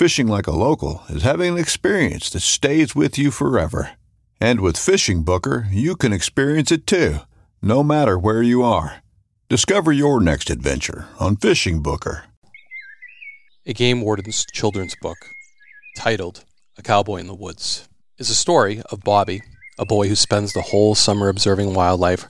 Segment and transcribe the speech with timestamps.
[0.00, 3.90] Fishing like a local is having an experience that stays with you forever.
[4.40, 7.18] And with Fishing Booker, you can experience it too,
[7.60, 9.02] no matter where you are.
[9.50, 12.24] Discover your next adventure on Fishing Booker.
[13.66, 15.18] A game warden's children's book,
[15.94, 16.46] titled
[16.78, 19.42] A Cowboy in the Woods, is a story of Bobby,
[19.78, 22.26] a boy who spends the whole summer observing wildlife,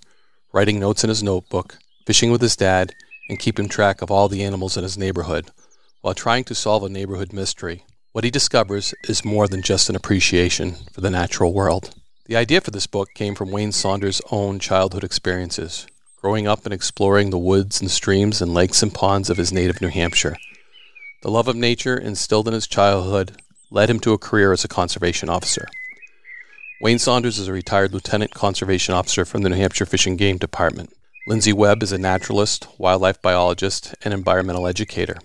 [0.52, 2.92] writing notes in his notebook, fishing with his dad,
[3.28, 5.52] and keeping track of all the animals in his neighborhood
[6.00, 7.84] while trying to solve a neighborhood mystery.
[8.12, 11.94] What he discovers is more than just an appreciation for the natural world.
[12.26, 15.86] The idea for this book came from Wayne Saunders' own childhood experiences,
[16.20, 19.80] growing up and exploring the woods and streams and lakes and ponds of his native
[19.80, 20.36] New Hampshire.
[21.22, 23.40] The love of nature instilled in his childhood
[23.70, 25.66] led him to a career as a conservation officer.
[26.80, 30.38] Wayne Saunders is a retired lieutenant conservation officer from the New Hampshire Fish and Game
[30.38, 30.92] Department.
[31.26, 35.18] Lindsay Webb is a naturalist, wildlife biologist, and environmental educator.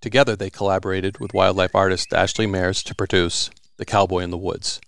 [0.00, 4.80] Together, they collaborated with wildlife artist Ashley Mayers to produce The Cowboy in the Woods,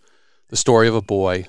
[0.49, 1.47] the story of a boy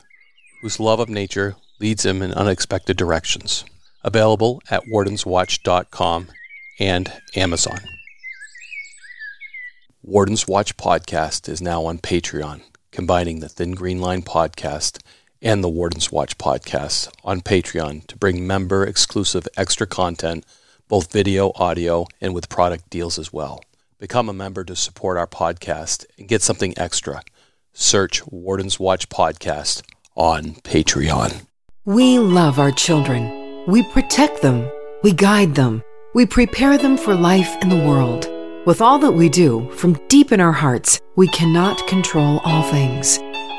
[0.62, 3.66] whose love of nature leads him in unexpected directions.
[4.04, 6.28] Available at wardenswatch.com
[6.80, 7.80] and Amazon.
[10.04, 12.62] Warden's Watch podcast is now on Patreon,
[12.92, 15.00] combining the Thin Green Line podcast
[15.44, 20.44] and the Warden's Watch podcast on Patreon to bring member exclusive extra content,
[20.92, 23.64] both video, audio, and with product deals as well.
[23.98, 27.22] Become a member to support our podcast and get something extra.
[27.72, 29.84] Search Warden's Watch podcast
[30.18, 31.46] on Patreon.
[31.86, 33.64] We love our children.
[33.68, 34.70] We protect them.
[35.02, 35.82] We guide them.
[36.14, 38.30] We prepare them for life in the world.
[38.66, 43.18] With all that we do, from deep in our hearts, we cannot control all things.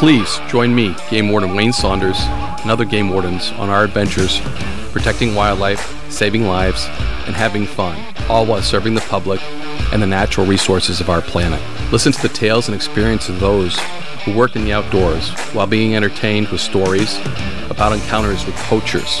[0.00, 2.18] Please join me, Game Warden Wayne Saunders,
[2.62, 4.40] and other game wardens on our adventures
[4.92, 6.86] protecting wildlife, saving lives,
[7.26, 9.42] and having fun, all while serving the public
[9.92, 11.60] and the natural resources of our planet.
[11.92, 13.78] Listen to the tales and experiences of those
[14.24, 17.18] who work in the outdoors while being entertained with stories
[17.68, 19.20] about encounters with poachers,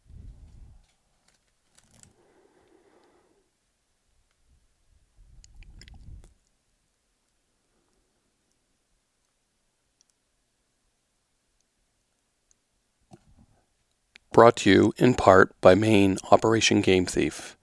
[14.33, 17.57] Brought to you in part by Maine Operation Game Thief,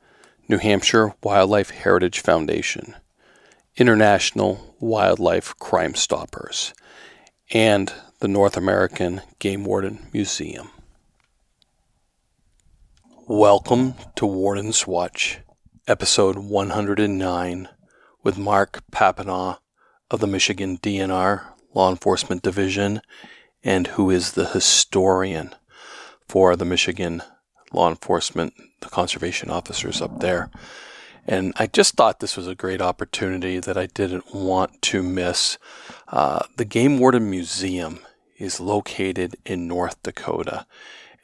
[0.51, 2.95] New Hampshire Wildlife Heritage Foundation,
[3.79, 6.75] International Wildlife Crime Stoppers,
[7.51, 10.69] and the North American Game Warden Museum.
[13.27, 15.41] Welcome to Warden's Watch,
[15.87, 17.69] episode 109,
[18.23, 19.57] with Mark Papineau
[20.11, 23.01] of the Michigan DNR Law Enforcement Division
[23.65, 25.55] and who is the historian
[26.29, 27.23] for the Michigan
[27.73, 30.51] law enforcement, the conservation officers up there.
[31.27, 35.59] And I just thought this was a great opportunity that I didn't want to miss.
[36.09, 38.01] Uh, the Game Warden Museum
[38.39, 40.67] is located in North Dakota.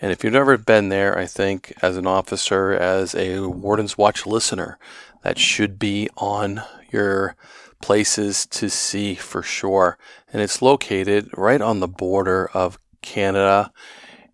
[0.00, 4.26] And if you've never been there, I think as an officer, as a Warden's Watch
[4.26, 4.78] listener,
[5.22, 7.36] that should be on your
[7.80, 9.96] places to see for sure.
[10.32, 13.72] And it's located right on the border of Canada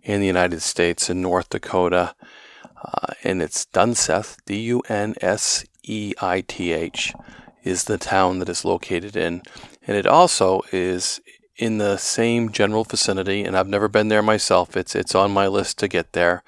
[0.05, 2.15] and the United States in North Dakota.
[2.83, 7.13] Uh, and it's Dunseith, D U N S E I T H,
[7.63, 9.43] is the town that it's located in.
[9.87, 11.21] And it also is
[11.57, 14.77] in the same general vicinity, and I've never been there myself.
[14.77, 16.43] It's it's on my list to get there.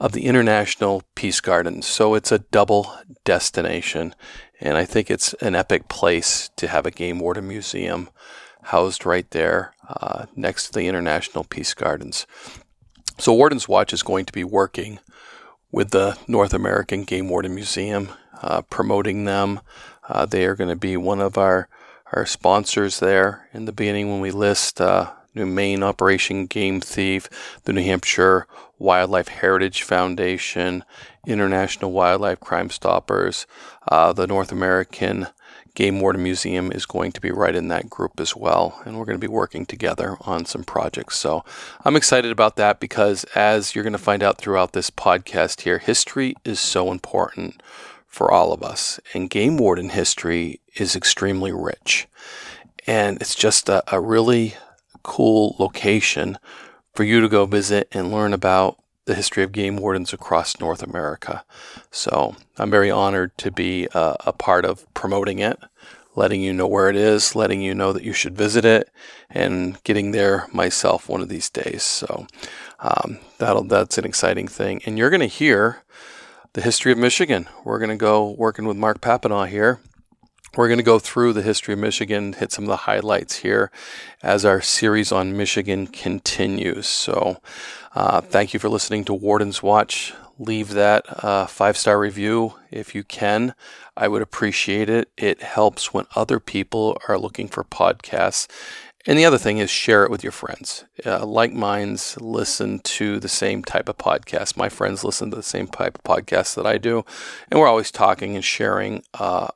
[0.00, 2.92] Of the International Peace Gardens, so it's a double
[3.24, 4.16] destination,
[4.58, 8.08] and I think it's an epic place to have a game warden museum
[8.62, 12.26] housed right there uh, next to the International Peace Gardens.
[13.18, 14.98] So Warden's Watch is going to be working
[15.70, 18.10] with the North American Game Warden Museum,
[18.42, 19.60] uh, promoting them.
[20.08, 21.68] Uh, they are going to be one of our
[22.12, 27.28] our sponsors there in the beginning when we list uh, New Maine Operation Game Thief,
[27.64, 28.46] the New Hampshire
[28.78, 30.84] Wildlife Heritage Foundation,
[31.26, 33.46] International Wildlife Crime Stoppers,
[33.88, 35.28] uh, the North American
[35.74, 39.06] Game Warden Museum is going to be right in that group as well, and we're
[39.06, 41.18] going to be working together on some projects.
[41.18, 41.44] So
[41.84, 45.78] I'm excited about that because, as you're going to find out throughout this podcast here,
[45.78, 47.62] history is so important
[48.06, 52.06] for all of us, and game warden history is extremely rich.
[52.86, 54.54] And it's just a, a really
[55.02, 56.38] cool location
[56.92, 60.82] for you to go visit and learn about the history of game wardens across North
[60.82, 61.44] America.
[61.90, 65.58] So I'm very honored to be uh, a part of promoting it,
[66.14, 68.90] letting you know where it is, letting you know that you should visit it,
[69.30, 71.82] and getting there myself one of these days.
[71.82, 72.26] So
[72.80, 74.82] um, that'll that's an exciting thing.
[74.86, 75.82] And you're going to hear
[76.52, 77.48] the history of Michigan.
[77.64, 79.80] We're going to go working with Mark Papineau here.
[80.54, 83.70] We're going to go through the history of Michigan, hit some of the highlights here
[84.22, 86.86] as our series on Michigan continues.
[86.86, 87.40] So,
[87.94, 90.14] uh, thank you for listening to Warden's Watch.
[90.38, 93.54] Leave that uh, five star review if you can.
[93.96, 95.10] I would appreciate it.
[95.16, 98.48] It helps when other people are looking for podcasts.
[99.04, 100.84] And the other thing is share it with your friends.
[101.04, 104.56] Uh, like minds listen to the same type of podcast.
[104.56, 107.04] My friends listen to the same type of podcast that I do.
[107.50, 109.48] And we're always talking and sharing uh,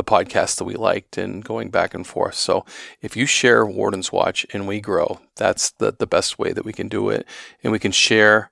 [0.00, 2.34] the podcasts that we liked and going back and forth.
[2.34, 2.64] So
[3.02, 6.72] if you share Warden's Watch and we grow, that's the, the best way that we
[6.72, 7.26] can do it.
[7.62, 8.50] And we can share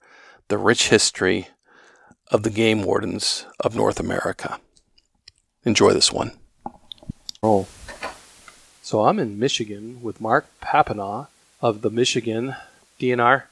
[0.49, 1.49] the rich history
[2.31, 4.61] of the game wardens of North America.
[5.65, 6.33] Enjoy this one.
[7.43, 7.67] Oh.
[8.83, 11.29] So I'm in Michigan with Mark Papineau
[11.63, 12.57] of the Michigan
[13.01, 13.45] DNR.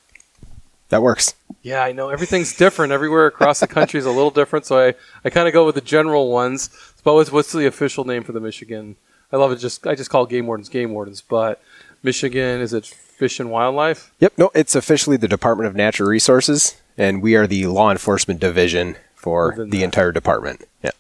[0.89, 1.35] That works.
[1.63, 4.67] Yeah, I know everything's different everywhere across the country is a little different.
[4.67, 6.71] So I, I kind of go with the general ones.
[7.03, 8.97] But what's, what's the official name for the Michigan?
[9.33, 9.57] I love it.
[9.57, 11.21] Just I just call game wardens game wardens.
[11.21, 11.61] But
[12.03, 14.13] Michigan is it Fish and Wildlife?
[14.21, 14.35] Yep.
[14.39, 18.97] No, it's officially the Department of Natural Resources, and we are the law enforcement division
[19.15, 19.85] for Within the that.
[19.85, 20.65] entire department.
[20.85, 20.93] Yeah.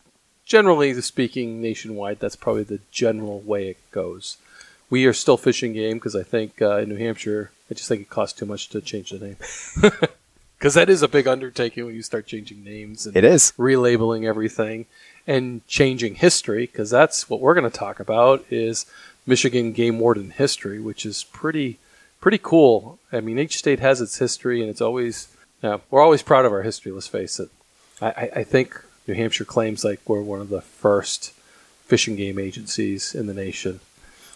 [0.44, 4.38] Generally speaking, nationwide, that's probably the general way it goes.
[4.90, 8.02] We are still fishing game because I think uh, in New Hampshire, I just think
[8.02, 9.36] it costs too much to change the name.
[10.58, 14.24] Because that is a big undertaking when you start changing names and it is relabeling
[14.24, 14.86] everything
[15.26, 18.86] and changing history, because that's what we're going to talk about is
[19.26, 21.78] Michigan game warden history, which is pretty
[22.20, 22.98] pretty cool.
[23.12, 25.28] I mean, each state has its history, and it's always
[25.62, 26.90] you we're always proud of our history.
[26.90, 27.50] Let's face it.
[28.00, 31.32] I, I think New Hampshire claims like we're one of the first
[31.84, 33.80] fishing game agencies in the nation.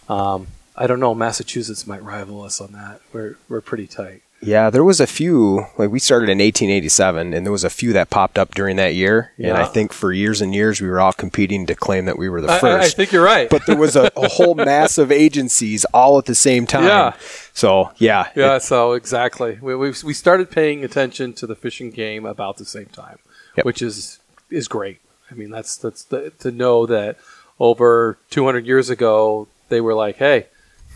[0.09, 1.15] Um, I don't know.
[1.15, 3.01] Massachusetts might rival us on that.
[3.13, 4.23] We're we're pretty tight.
[4.43, 5.67] Yeah, there was a few.
[5.77, 8.95] Like we started in 1887, and there was a few that popped up during that
[8.95, 9.33] year.
[9.37, 9.51] Yeah.
[9.51, 12.29] And I think for years and years we were all competing to claim that we
[12.31, 12.83] were the I, first.
[12.83, 13.51] I, I think you're right.
[13.51, 16.85] But there was a, a whole mass of agencies all at the same time.
[16.85, 17.13] Yeah.
[17.53, 18.31] So yeah.
[18.35, 18.57] Yeah.
[18.57, 22.65] It, so exactly, we we we started paying attention to the fishing game about the
[22.65, 23.19] same time,
[23.57, 23.67] yep.
[23.67, 25.01] which is is great.
[25.31, 27.19] I mean, that's that's the, to know that
[27.59, 30.47] over 200 years ago they were like, hey,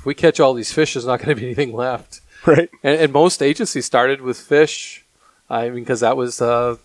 [0.04, 2.68] if we catch all these fish, there's not going to be anything left right?
[2.82, 5.04] And, and, most agencies started with fish
[5.48, 6.76] I mean, because that was uh,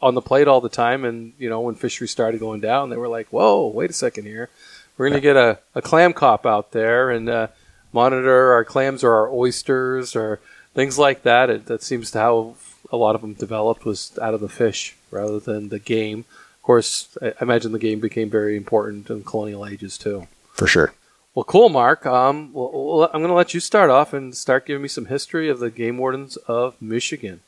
[0.00, 2.96] on the plate all the time, and you know when fisheries started going down, they
[2.96, 4.50] were like, "Whoa, wait a second here,
[4.96, 7.48] we're going to get a, a clam cop out there and uh,
[7.92, 10.40] monitor our clams or our oysters or
[10.74, 12.56] things like that." It, that seems to how
[12.90, 16.26] a lot of them developed was out of the fish rather than the game.
[16.56, 20.28] Of course, I imagine the game became very important in colonial ages too.
[20.52, 20.92] For sure.
[21.34, 22.04] Well, cool, Mark.
[22.04, 25.48] Um, well, I'm going to let you start off and start giving me some history
[25.48, 27.40] of the game wardens of Michigan.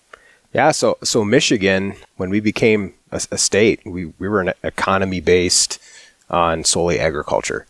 [0.55, 5.21] Yeah, so so Michigan, when we became a, a state, we, we were an economy
[5.21, 5.83] based
[6.31, 7.67] on solely agriculture.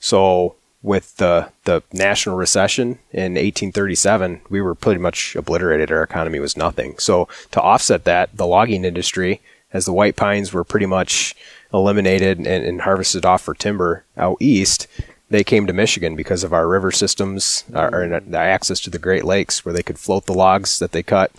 [0.00, 5.92] So with the the national recession in 1837, we were pretty much obliterated.
[5.92, 6.98] Our economy was nothing.
[6.98, 9.40] So to offset that, the logging industry,
[9.72, 11.36] as the white pines were pretty much
[11.72, 14.86] eliminated and, and harvested off for timber out east,
[15.28, 18.98] they came to Michigan because of our river systems, our, our, our access to the
[18.98, 21.32] Great Lakes, where they could float the logs that they cut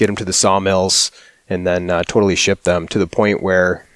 [0.00, 1.12] get them to the sawmills,
[1.48, 3.86] and then uh, totally ship them to the point where,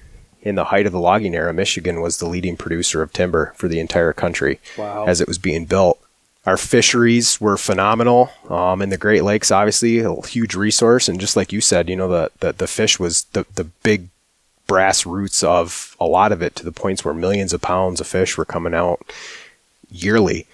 [0.41, 3.67] in the height of the logging era, Michigan was the leading producer of timber for
[3.67, 5.05] the entire country wow.
[5.05, 5.99] as it was being built.
[6.45, 8.29] Our fisheries were phenomenal.
[8.49, 11.09] Um, in the Great Lakes, obviously, a huge resource.
[11.09, 14.09] And just like you said, you know, the, the, the fish was the, the big
[14.67, 18.07] brass roots of a lot of it to the points where millions of pounds of
[18.07, 19.13] fish were coming out
[19.89, 20.47] yearly.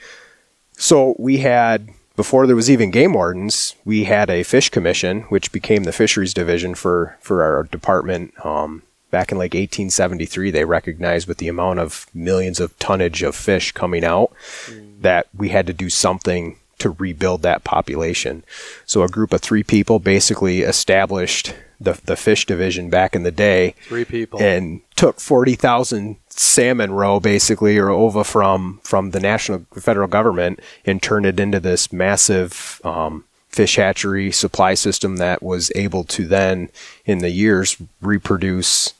[0.77, 5.51] So we had before there was even game wardens, we had a fish commission, which
[5.51, 8.33] became the fisheries division for for our department.
[8.45, 13.35] Um, back in like 1873, they recognized with the amount of millions of tonnage of
[13.35, 14.31] fish coming out
[14.65, 15.01] mm.
[15.01, 18.43] that we had to do something to rebuild that population.
[18.85, 23.31] So a group of three people basically established the the fish division back in the
[23.31, 23.75] day.
[23.87, 29.65] Three people and took forty thousand salmon roe basically or ova from from the national
[29.73, 35.71] federal government and turned it into this massive um, fish hatchery supply system that was
[35.75, 36.69] able to then
[37.05, 38.93] in the years reproduce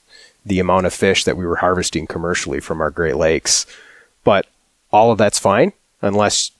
[0.46, 3.66] the amount of fish that we were harvesting commercially from our Great Lakes.
[4.24, 4.48] But
[4.92, 6.52] all of that's fine unless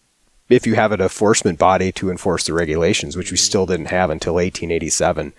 [0.54, 4.10] if you have an enforcement body to enforce the regulations, which we still didn't have
[4.10, 5.34] until 1887.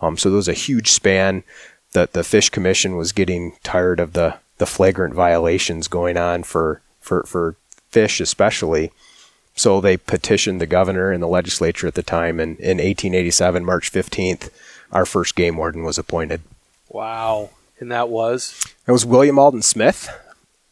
[0.00, 1.42] Um, so there was a huge span.
[1.92, 6.82] that the Fish Commission was getting tired of the, the flagrant violations going on for,
[7.00, 7.56] for, for
[7.90, 8.92] fish, especially.
[9.54, 12.38] So they petitioned the governor and the legislature at the time.
[12.40, 14.50] And in 1887, March 15th,
[14.92, 16.42] our first game warden was appointed.
[16.90, 17.50] Wow.
[17.80, 18.62] And that was?
[18.86, 20.08] It was William Alden Smith.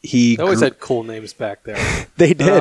[0.02, 2.06] He they always grew- had cool names back there.
[2.16, 2.60] they did.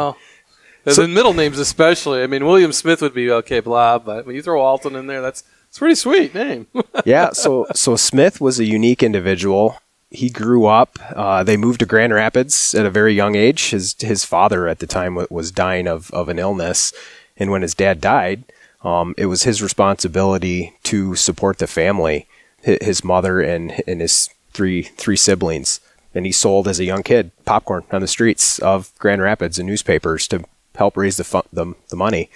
[0.94, 2.22] So, the middle names, especially.
[2.22, 5.22] I mean, William Smith would be okay, blah, but when you throw Alden in there,
[5.22, 5.44] that's
[5.76, 6.68] it's pretty sweet name.
[7.06, 7.32] yeah.
[7.34, 9.78] So so Smith was a unique individual.
[10.10, 10.98] He grew up.
[11.14, 13.72] Uh, they moved to Grand Rapids at a very young age.
[13.72, 16.94] His his father at the time was dying of of an illness,
[17.36, 18.46] and when his dad died,
[18.86, 22.30] um, it was his responsibility to support the family,
[22.62, 25.82] his mother and and his three three siblings.
[26.14, 29.68] And he sold as a young kid popcorn on the streets of Grand Rapids and
[29.68, 30.46] newspapers to
[30.78, 32.30] help raise the the, the money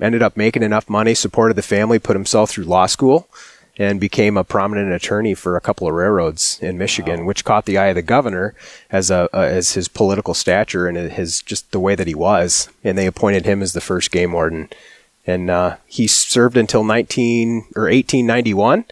[0.00, 3.28] ended up making enough money, supported the family, put himself through law school,
[3.78, 7.26] and became a prominent attorney for a couple of railroads in Michigan, wow.
[7.26, 8.54] which caught the eye of the governor
[8.90, 12.68] as a uh, as his political stature and his just the way that he was,
[12.82, 14.68] and they appointed him as the first game warden,
[15.26, 18.84] and uh, he served until 19 or 1891.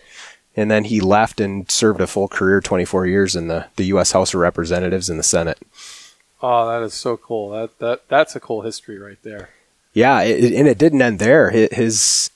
[0.57, 4.13] And then he left and served a full career, 24 years in the, the U.S.
[4.13, 5.59] House of Representatives and the Senate.
[6.47, 7.49] Oh, that is so cool.
[7.51, 9.49] That that that's a cool history right there.
[9.95, 11.51] Yeah, it, and it didn't end there.
[11.51, 12.31] His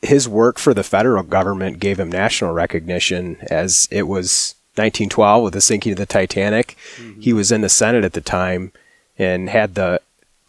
[0.00, 5.52] his work for the federal government gave him national recognition as it was 1912 with
[5.52, 6.76] the sinking of the Titanic.
[6.96, 7.20] Mm-hmm.
[7.20, 8.72] He was in the Senate at the time
[9.16, 10.00] and had the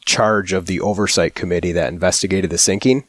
[0.05, 3.03] charge of the oversight committee that investigated the sinking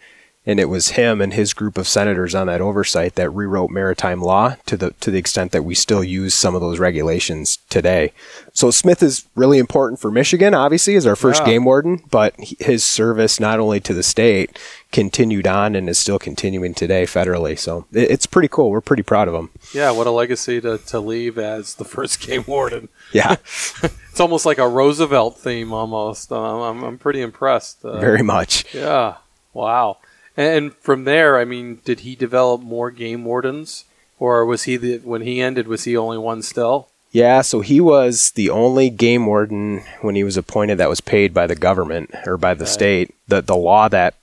[0.46, 4.20] and it was him and his group of senators on that oversight that rewrote maritime
[4.20, 8.12] law to the to the extent that we still use some of those regulations today.
[8.52, 11.46] So Smith is really important for Michigan, obviously, as our first yeah.
[11.46, 14.58] game warden, but his service not only to the state
[14.92, 17.58] continued on and is still continuing today federally.
[17.58, 18.70] So it's pretty cool.
[18.70, 19.50] We're pretty proud of him.
[19.72, 22.88] Yeah, what a legacy to, to leave as the first game warden.
[23.12, 23.32] Yeah.
[23.82, 26.30] it's almost like a Roosevelt theme almost.
[26.30, 27.84] Um, I'm, I'm pretty impressed.
[27.84, 28.72] Uh, Very much.
[28.72, 29.16] Yeah.
[29.52, 29.98] Wow.
[30.36, 33.84] And from there, I mean, did he develop more game wardens,
[34.18, 35.68] or was he the when he ended?
[35.68, 36.88] Was he only one still?
[37.12, 41.32] Yeah, so he was the only game warden when he was appointed that was paid
[41.32, 42.72] by the government or by the okay.
[42.72, 43.14] state.
[43.28, 44.14] The the law that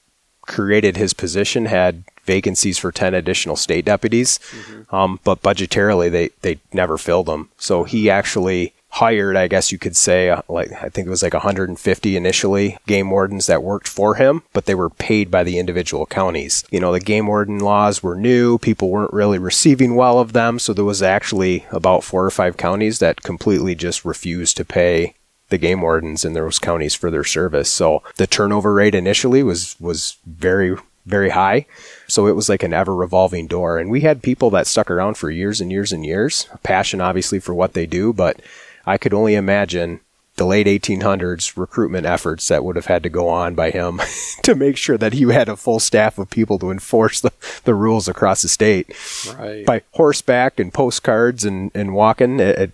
[0.41, 4.95] created his position had vacancies for 10 additional state deputies, mm-hmm.
[4.95, 7.49] um, but budgetarily they, they never filled them.
[7.57, 11.23] So he actually hired, I guess you could say, uh, like I think it was
[11.23, 15.57] like 150 initially game wardens that worked for him, but they were paid by the
[15.57, 16.65] individual counties.
[16.71, 20.59] You know, the game warden laws were new, people weren't really receiving well of them,
[20.59, 25.15] so there was actually about four or five counties that completely just refused to pay
[25.49, 27.69] the game wardens in those counties for their service.
[27.69, 31.65] So the turnover rate initially was was very very high.
[32.07, 33.79] So it was like an ever revolving door.
[33.79, 36.47] And we had people that stuck around for years and years and years.
[36.61, 38.39] Passion, obviously, for what they do, but
[38.85, 39.99] I could only imagine
[40.37, 43.99] the late 1800s recruitment efforts that would have had to go on by him
[44.43, 47.31] to make sure that he had a full staff of people to enforce the,
[47.65, 48.95] the rules across the state.
[49.37, 49.65] Right.
[49.65, 52.71] By horseback and postcards and, and walking, it, it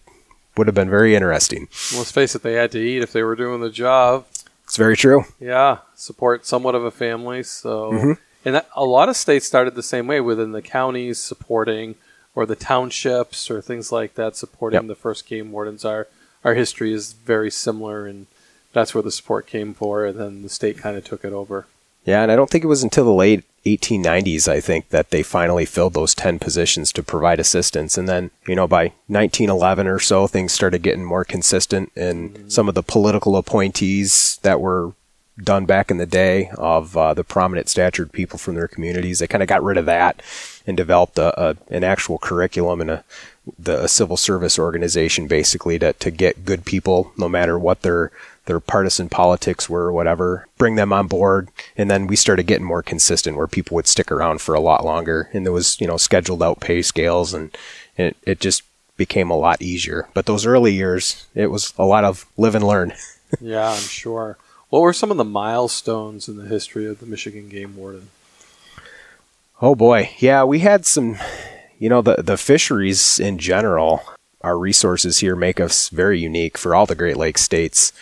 [0.55, 1.67] would have been very interesting.
[1.95, 4.25] Let's face it, they had to eat if they were doing the job.
[4.63, 5.25] It's very true.
[5.39, 7.41] Yeah, support somewhat of a family.
[7.43, 8.17] So, Mhm.
[8.45, 11.95] and that, a lot of states started the same way within the counties supporting,
[12.37, 14.87] or the townships, or things like that supporting Yep.
[14.89, 15.83] the first game wardens.
[15.83, 16.07] are.
[16.43, 18.27] our history is very similar, and
[18.73, 20.05] that's where the support came for.
[20.05, 21.65] And then the state kind of took it over.
[22.05, 25.23] Yeah, and I don't think it was until the late 1890s, I think, that they
[25.23, 27.97] finally filled those 10 positions to provide assistance.
[27.97, 32.49] And then, you know, by 1911 or so, things started getting more consistent, and mm-hmm.
[32.49, 34.93] some of the political appointees that were
[35.41, 39.27] done back in the day of uh, the prominent statured people from their communities, they
[39.27, 40.21] kind of got rid of that
[40.65, 43.03] and developed a, a, an actual curriculum and a,
[43.57, 48.11] the, a civil service organization basically to, to get good people, no matter what their
[48.47, 51.49] their partisan politics were or whatever, bring them on board.
[51.75, 54.85] And then we started getting more consistent where people would stick around for a lot
[54.85, 55.29] longer.
[55.33, 57.55] And there was, you know, scheduled out pay scales and
[57.97, 58.63] it, it just
[58.95, 60.07] became a lot easier.
[60.13, 62.93] But those early years, it was a lot of live and learn.
[63.41, 64.37] yeah, I'm sure.
[64.69, 68.09] What were some of the milestones in the history of the Michigan Game Warden?
[69.61, 70.11] Oh boy.
[70.19, 71.17] Yeah, we had some,
[71.79, 74.03] you know, the, the fisheries in general,
[74.41, 77.93] our resources here make us very unique for all the Great Lakes states.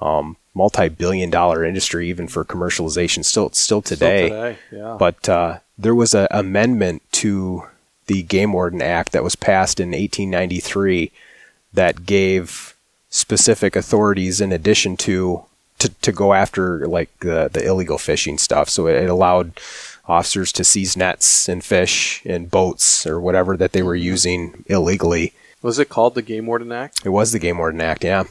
[0.00, 4.26] Um, multi-billion dollar industry, even for commercialization, still, still today.
[4.26, 4.96] Still today, yeah.
[4.98, 7.64] But uh, there was an amendment to
[8.06, 11.12] the Game Warden Act that was passed in 1893
[11.72, 12.74] that gave
[13.08, 15.44] specific authorities in addition to
[15.78, 18.68] to, to go after like the, the illegal fishing stuff.
[18.68, 19.60] So it, it allowed
[20.06, 24.06] officers to seize nets and fish and boats or whatever that they were mm-hmm.
[24.06, 25.32] using illegally.
[25.62, 27.02] was it called the Game Warden Act?
[27.04, 28.24] It was the Game Warden Act, yeah.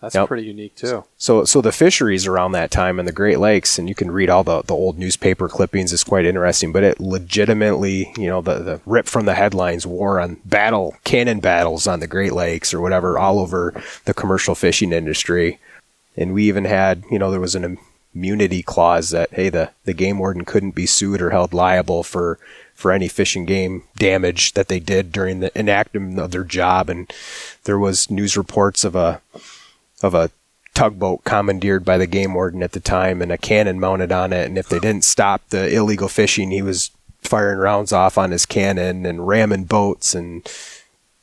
[0.00, 0.28] That's Yep.
[0.28, 1.04] pretty unique too.
[1.16, 4.28] So, so the fisheries around that time in the Great Lakes, and you can read
[4.28, 5.94] all the, the old newspaper clippings.
[5.94, 10.20] It's quite interesting, but it legitimately, you know, the, the rip from the headlines, war
[10.20, 14.92] on battle, cannon battles on the Great Lakes or whatever, all over the commercial fishing
[14.92, 15.58] industry.
[16.16, 17.78] And we even had, you know, there was an
[18.14, 22.38] immunity clause that, hey, the, the game warden couldn't be sued or held liable for,
[22.74, 26.88] for any fish and game damage that they did during the enactment of their job.
[26.88, 27.12] And
[27.64, 29.20] there was news reports of a,
[30.02, 30.30] of a
[30.74, 34.46] tugboat commandeered by the game warden at the time and a cannon mounted on it.
[34.46, 36.90] And if they didn't stop the illegal fishing, he was
[37.22, 40.46] firing rounds off on his cannon and ramming boats and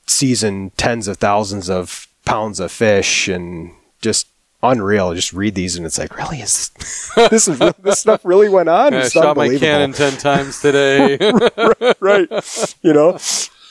[0.08, 4.28] seizing tens of thousands of pounds of fish and just
[4.64, 5.14] unreal.
[5.14, 8.70] Just read these and it's like, really, is this, this is this stuff really went
[8.70, 8.94] on?
[8.94, 11.18] I It's shot my cannon ten times today.
[12.00, 12.76] right.
[12.82, 13.18] You know,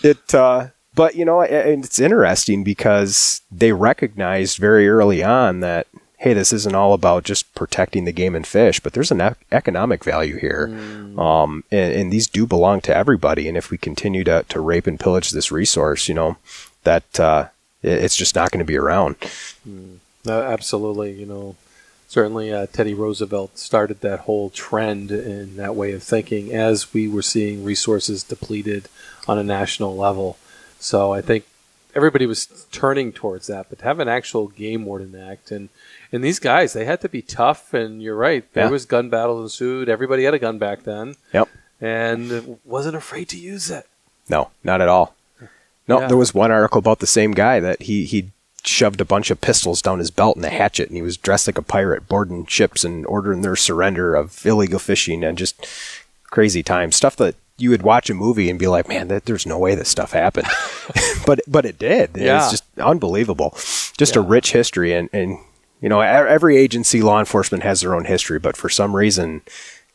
[0.03, 5.87] it, uh, but you know, and it's interesting because they recognized very early on that,
[6.19, 10.05] hey, this isn't all about just protecting the game and fish, but there's an economic
[10.05, 10.67] value here.
[11.19, 13.49] Um, and, and these do belong to everybody.
[13.49, 16.37] And if we continue to, to rape and pillage this resource, you know,
[16.85, 17.49] that, uh,
[17.83, 19.17] it's just not going to be around.
[20.25, 21.13] No, absolutely.
[21.13, 21.57] You know,
[22.09, 27.09] certainly uh, Teddy Roosevelt started that whole trend in that way of thinking as we
[27.09, 28.89] were seeing resources depleted
[29.27, 30.37] on a national level.
[30.79, 31.45] So I think
[31.95, 33.67] everybody was turning towards that.
[33.69, 35.69] But to have an actual game warden act and
[36.13, 37.73] and these guys, they had to be tough.
[37.73, 38.71] And you're right, there Yeah.
[38.71, 39.89] was gun battles ensued.
[39.89, 41.49] Everybody had a gun back then, Yep.
[41.81, 43.87] and wasn't afraid to use it.
[44.29, 45.15] No, not at all.
[45.89, 46.09] No, Yeah.
[46.09, 48.31] there was one article about the same guy that he he
[48.67, 51.47] shoved a bunch of pistols down his belt and a hatchet, and he was dressed
[51.47, 55.67] like a pirate, boarding ships and ordering their surrender of illegal fishing and just
[56.25, 56.97] crazy times.
[56.97, 59.75] Stuff that you would watch a movie and be like, man, that, there's no way
[59.75, 60.49] this stuff happened,
[61.27, 62.17] but but it did.
[62.17, 62.43] Yeah.
[62.43, 63.51] It's just unbelievable.
[63.97, 65.39] Just a rich history, and and
[65.81, 69.43] you know, every agency, law enforcement has their own history, but for some reason,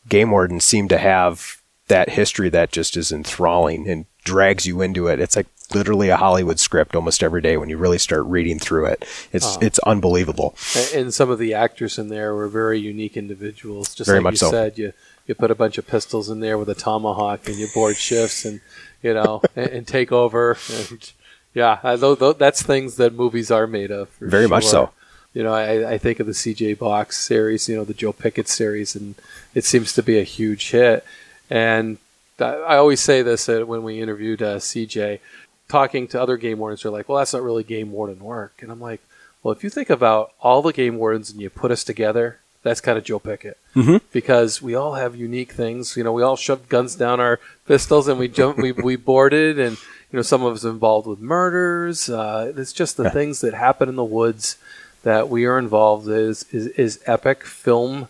[0.10, 5.08] game wardens seem to have that history that just is enthralling and drags you into
[5.08, 5.20] it.
[5.20, 8.86] It's like literally a Hollywood script almost every day when you really start reading through
[8.88, 9.06] it.
[9.32, 10.56] It's it's unbelievable.
[10.94, 13.96] And some of the actors in there were very unique individuals.
[13.96, 14.52] Just Very like much you so.
[14.52, 14.94] said, you
[15.28, 18.46] you put a bunch of pistols in there with a tomahawk, and you board shifts,
[18.46, 18.62] and
[19.02, 20.58] you know, and, and take over.
[20.72, 21.12] And
[21.54, 24.10] Yeah, I, th- th- that's things that movies are made of.
[24.20, 24.92] Very much so.
[25.34, 28.48] You know, I, I think of the CJ Box series, you know, the Joe Pickett
[28.48, 29.16] series, and
[29.54, 31.04] it seems to be a huge hit.
[31.50, 31.98] And
[32.40, 35.20] I I always say this uh, when we interviewed uh, CJ,
[35.68, 38.54] talking to other game wardens, they're like, well, that's not really game warden work.
[38.62, 39.02] And I'm like,
[39.44, 42.82] well, if you think about all the game wardens and you put us together, that's
[42.82, 43.58] kind of Joe Pickett.
[43.76, 44.02] Mhm.
[44.12, 45.96] Because we all have unique things.
[45.96, 49.60] You know, we all shoved guns down our pistols and we jumped, we, we boarded,
[49.60, 49.78] and,
[50.12, 52.10] you know, some of us involved with murders.
[52.10, 54.58] Uh, it's just the things that happen in the woods
[55.04, 58.08] that we are involved is, is, is epic film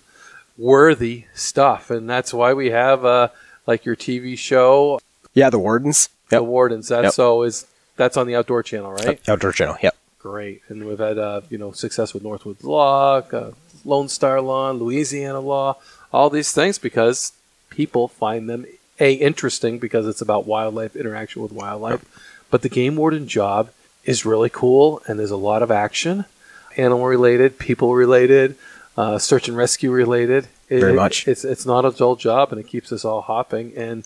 [0.57, 1.89] worthy stuff.
[1.89, 3.27] And that's why we have, uh,
[3.67, 4.99] like your TV show,
[5.33, 6.07] Yeah, the wardens.
[6.39, 6.49] The Yep.
[6.49, 6.87] Wardens.
[6.89, 7.13] That's Yep.
[7.13, 7.65] so is
[7.97, 9.19] that's on the Outdoor Channel, right?
[9.27, 9.77] Outdoor channel.
[9.81, 9.95] Yep.
[10.19, 10.61] Great.
[10.69, 13.51] And we've had uh, you know success with Northwoods Law, uh,
[13.83, 15.77] Lone Star Law, Louisiana Law,
[16.11, 17.31] all these things because
[17.69, 18.65] people find them
[18.99, 22.03] a interesting because it's about wildlife interaction with wildlife.
[22.49, 23.69] But the game warden job
[24.05, 26.25] is really cool, and there's a lot of action,
[26.77, 28.55] animal related, people related,
[28.97, 30.47] uh, search and rescue related.
[30.69, 31.27] It- Very it- much.
[31.27, 33.73] It's it's not a dull job, and it keeps us all hopping.
[33.75, 34.03] And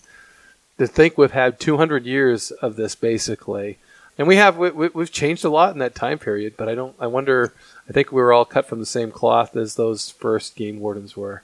[0.80, 3.78] to think we've had 200 years of this basically
[4.18, 6.74] and we have we, we, we've changed a lot in that time period but i
[6.74, 7.54] don't i wonder
[7.88, 11.16] i think we were all cut from the same cloth as those first game wardens
[11.16, 11.42] were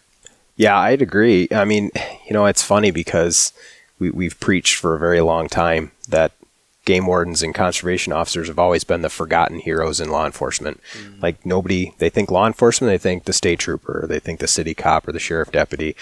[0.57, 1.49] Yeah, I'd agree.
[1.53, 1.91] I mean,
[2.27, 3.53] you know, it's funny because
[3.99, 6.33] we, we've preached for a very long time that
[6.87, 10.81] game wardens and conservation officers have always been the forgotten heroes in law enforcement.
[10.93, 11.23] Mm.
[11.23, 14.73] Like nobody, they think law enforcement, they think the state trooper, they think the city
[14.73, 15.95] cop or the sheriff deputy.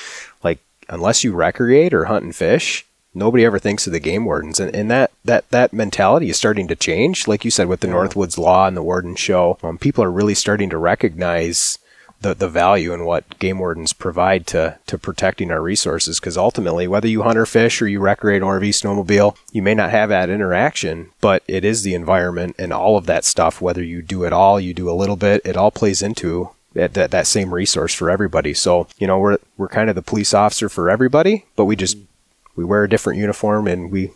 [0.42, 4.61] Like unless you recreate or hunt and fish, nobody ever thinks of the game wardens.
[4.61, 7.29] And, and that, that, that mentality is starting to change.
[7.29, 10.35] Like you said, with the Northwoods Law and the Warden Show, um, people are really
[10.35, 11.79] starting to recognize
[12.20, 16.18] the, the value and what game wardens provide to, to protecting our resources.
[16.18, 19.74] Because ultimately, whether you hunt or fish or you recreate an RV, snowmobile, you may
[19.74, 23.61] not have that interaction, but it is the environment and all of that stuff.
[23.61, 26.94] Whether you do it all, you do a little bit, it all plays into that,
[26.94, 28.55] that, that same resource for everybody.
[28.55, 31.98] So, you know, we're, we're kind of the police officer for everybody, but we just,
[32.57, 34.11] we wear a different uniform and we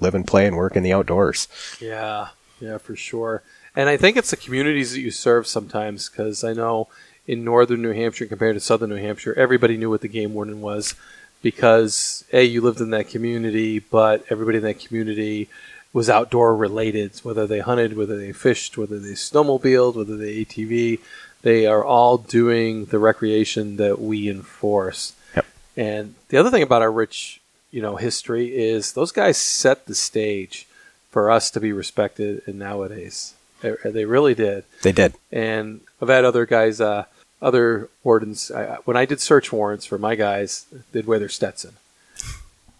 [0.00, 1.48] live and play and work in the outdoors.
[1.80, 2.28] yeah
[2.60, 3.42] yeah for sure
[3.76, 6.88] and i think it's the communities that you serve sometimes because i know
[7.26, 10.60] in northern new hampshire compared to southern new hampshire everybody knew what the game warden
[10.60, 10.94] was
[11.42, 15.48] because a you lived in that community but everybody in that community
[15.92, 20.98] was outdoor related whether they hunted whether they fished whether they snowmobiled whether they atv
[21.42, 25.46] they are all doing the recreation that we enforce Yep.
[25.76, 29.94] and the other thing about our rich you know history is those guys set the
[29.94, 30.66] stage
[31.10, 35.14] for us to be respected in nowadays they, they really did They did.
[35.32, 37.06] and I've had other guys, uh,
[37.42, 38.50] other wardens.
[38.52, 41.74] I, when I did search warrants for my guys, they'd wear their Stetson,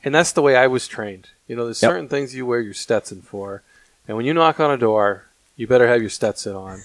[0.05, 1.31] and that's the way I was trained.
[1.49, 1.91] You know, there's Yep.
[1.91, 3.63] certain things you wear your Stetson for,
[4.07, 5.25] and when you knock on a door,
[5.57, 6.83] you better have your Stetson on.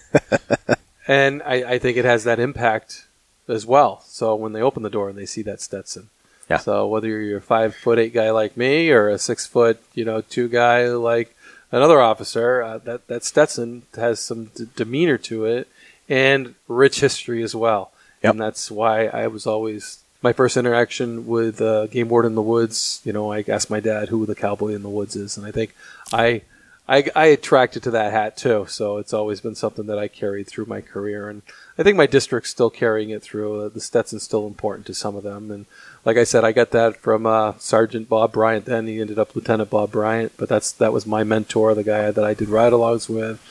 [1.08, 3.06] and I, I think it has that impact
[3.48, 4.02] as well.
[4.08, 6.10] So when they open the door and they see that Stetson.
[6.50, 6.58] Yeah.
[6.58, 10.06] So whether you're a five foot eight guy like me or a six foot, you
[10.06, 11.36] know, two guy like
[11.72, 15.68] another officer, uh, that that Stetson has some d- demeanor to it
[16.10, 17.92] and rich history as well.
[18.24, 18.32] Yep.
[18.32, 22.42] And that's why I was always my first interaction with uh, game warden in the
[22.42, 23.02] woods.
[23.04, 25.52] You know, I asked my dad who the cowboy in the woods is, and I
[25.52, 25.74] think
[26.12, 26.44] I.
[26.86, 30.48] I, I attracted to that hat too, so it's always been something that I carried
[30.48, 31.42] through my career, and
[31.78, 33.62] I think my district's still carrying it through.
[33.62, 35.66] Uh, the Stetson's still important to some of them, and
[36.06, 38.66] like I said, I got that from uh, Sergeant Bob Bryant.
[38.66, 42.12] Then he ended up Lieutenant Bob Bryant, but that's that was my mentor, the guy
[42.12, 43.42] that I did ride-alongs with.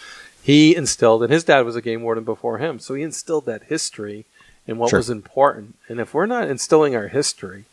[0.43, 3.65] He instilled, and his dad was a game warden before him, so he instilled that
[3.65, 4.25] history
[4.67, 4.99] and what Sure.
[4.99, 5.77] was important.
[5.88, 7.65] And if we're not instilling our history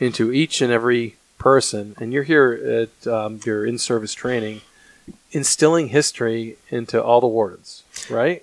[0.00, 4.62] into each and every person, and you're here at um, your in-service training,
[5.32, 8.42] instilling history into all the wardens, right?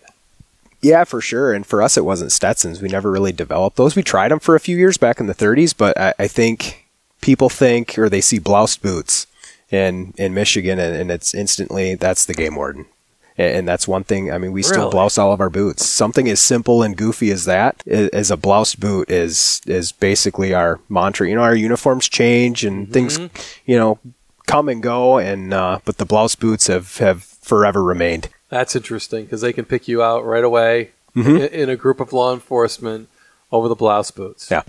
[0.81, 1.53] Yeah, for sure.
[1.53, 2.81] And for us, it wasn't Stetsons.
[2.81, 3.95] We never really developed those.
[3.95, 6.87] We tried them for a few years back in the 30s, but I, I think
[7.21, 9.27] people think or they see bloused boots
[9.69, 12.87] in in Michigan, and, and it's instantly that's the game warden.
[13.37, 14.31] And, and that's one thing.
[14.31, 15.85] I mean, we still blouse all of our boots.
[15.87, 20.79] Something as simple and goofy as that, as a bloused boot, is is basically our
[20.89, 21.29] mantra.
[21.29, 23.19] You know, our uniforms change and things,
[23.65, 23.99] you know,
[24.47, 28.27] come and go, and uh, but the blouse boots have have forever remained.
[28.51, 32.13] That's interesting because they can pick you out right away in, in a group of
[32.13, 33.09] law enforcement
[33.51, 34.51] over the blouse boots.
[34.51, 34.61] Yeah.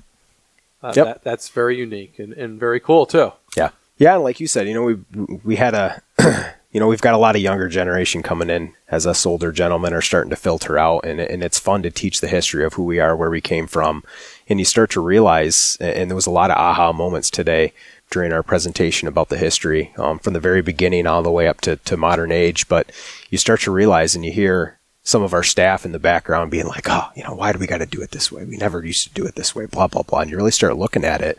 [0.82, 1.06] Uh, Yep.
[1.06, 3.32] that, that's very unique and, and very cool too.
[3.56, 3.70] Yeah.
[3.98, 6.00] Yeah, and like you said, you know, we we had a
[6.72, 9.92] you know, we've got a lot of younger generation coming in as us older gentlemen
[9.92, 12.84] are starting to filter out and and it's fun to teach the history of who
[12.84, 14.02] we are, where we came from.
[14.48, 17.72] And you start to realize and there was a lot of aha moments today
[18.12, 21.60] during our presentation about the history um, from the very beginning all the way up
[21.62, 22.68] to, to modern age.
[22.68, 22.92] But
[23.30, 26.66] you start to realize and you hear some of our staff in the background being
[26.66, 28.44] like, oh, you know, why do we got to do it this way?
[28.44, 30.20] We never used to do it this way, blah, blah, blah.
[30.20, 31.38] And you really start looking at it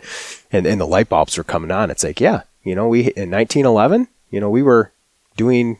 [0.51, 1.91] and, and the light bulbs are coming on.
[1.91, 4.91] It's like, yeah, you know, we, in 1911, you know, we were
[5.37, 5.77] doing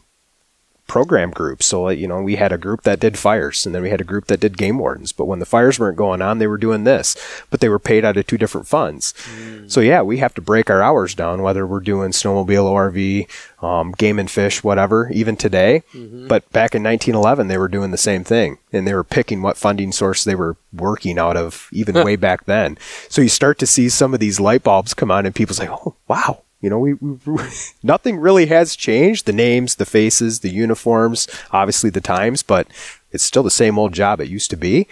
[0.88, 1.66] program groups.
[1.66, 4.06] So, you know, we had a group that did fires and then we had a
[4.06, 5.12] group that did game wardens.
[5.12, 7.16] But when the fires weren't going on, they were doing this,
[7.50, 9.14] but they were paid out of two different funds.
[9.36, 9.72] Mm.
[9.72, 13.28] So, yeah, we have to break our hours down, whether we're doing snowmobile, ORV,
[13.64, 15.84] um, game and fish, whatever, even today.
[15.94, 16.28] Mm-hmm.
[16.28, 19.58] But back in 1911, they were doing the same thing and they were picking what
[19.58, 22.78] funding source they were working out of even way back then.
[23.10, 25.70] So you start to see some of these light bulbs come on and people's like,
[25.70, 27.18] oh, wow, you know, we, we,
[27.84, 29.26] nothing really has changed.
[29.26, 32.68] The names, the faces, the uniforms, obviously the times, but
[33.12, 34.88] it's still the same old job it used to be,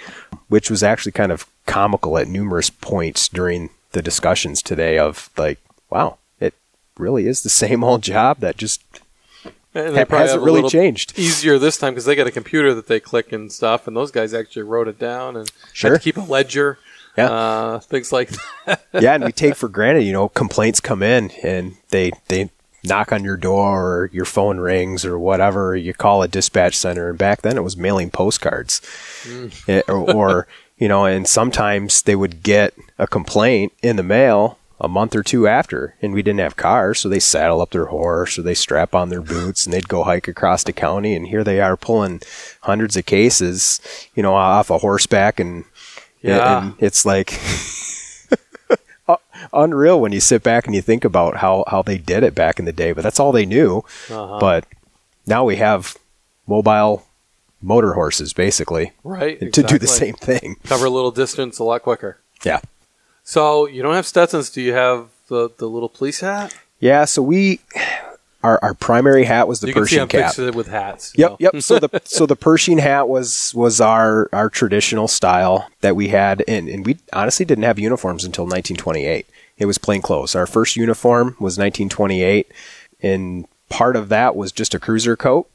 [0.50, 5.60] which was actually kind of comical at numerous points during the discussions today of like,
[5.90, 6.54] wow, it
[6.98, 8.84] really is the same old job that just
[9.74, 11.18] and ha- hasn't really changed.
[11.18, 14.12] Easier this time because they got a computer that they click and stuff, and those
[14.12, 15.92] guys actually wrote it down and sure.
[15.92, 16.80] had to keep a ledger
[17.18, 17.30] yeah.
[17.30, 18.30] Uh, things like
[18.66, 18.82] that.
[18.94, 22.50] yeah, and we take for granted, you know, complaints come in and they they
[22.84, 25.76] knock on your door or your phone rings or whatever.
[25.76, 28.82] You call a dispatch center, and back then it was mailing postcards,
[29.24, 29.52] mm.
[29.68, 30.48] it, eh, or, or
[30.78, 35.22] you know, and sometimes they would get a complaint in the mail a month or
[35.22, 38.56] two after, and we didn't have cars, so they saddle up their horse or they
[38.56, 41.78] strap on their boots and they'd go hike across the county, and here they are
[41.78, 42.20] pulling
[42.62, 43.80] hundreds of cases,
[44.16, 45.66] you know, off a horseback and
[46.22, 46.64] yeah.
[46.64, 47.40] And it's like
[49.54, 52.60] unreal when you sit back and you think about how, how they did it back
[52.60, 53.84] in the day, but that's all they knew.
[54.10, 54.40] Uh-huh.
[54.40, 54.66] But
[55.26, 55.98] now we have
[56.48, 57.06] mobile
[57.62, 58.94] motor horses basically.
[59.04, 59.40] Right.
[59.40, 59.78] To exactly.
[59.78, 60.56] do the same thing.
[60.64, 62.20] Cover a little distance a lot quicker.
[62.44, 62.62] Yeah.
[63.24, 64.50] So you don't have Stetsons.
[64.50, 66.56] Do you have the, the little police hat?
[66.80, 67.06] Yeah.
[67.06, 67.60] So we,
[68.44, 70.36] our, our primary hat was the you Pershing cap.
[70.56, 71.14] with hats.
[71.16, 71.62] Yep, yep.
[71.62, 76.44] so the so the Pershing hat was was our our traditional style that we had,
[76.48, 79.28] and, and we honestly didn't have uniforms until 1928.
[79.58, 80.36] It was plain clothes.
[80.36, 82.52] Our first uniform was 1928,
[83.02, 85.50] and part of that was just a cruiser coat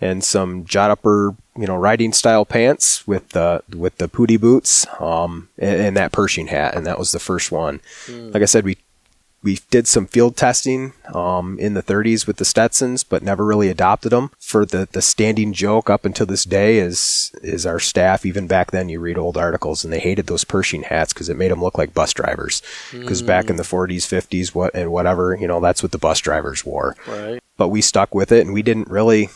[0.00, 5.48] and some jodhpur, you know, riding style pants with the with the puttee boots, um,
[5.58, 7.80] and, and, that Pershing hat, and that was the first one.
[8.06, 8.32] Mm.
[8.32, 8.78] Like I said, we
[9.42, 13.68] we did some field testing um, in the 30s with the Stetsons, but never really
[13.68, 14.30] adopted them.
[14.38, 18.26] For the, the standing joke up until this day is is our staff.
[18.26, 21.38] Even back then, you read old articles, and they hated those Pershing hats because it
[21.38, 22.62] made them look like bus drivers.
[22.92, 23.26] Because mm.
[23.26, 26.64] back in the 40s, 50s, what and whatever, you know, that's what the bus drivers
[26.64, 26.96] wore.
[27.06, 27.40] Right.
[27.56, 29.30] But we stuck with it, and we didn't really.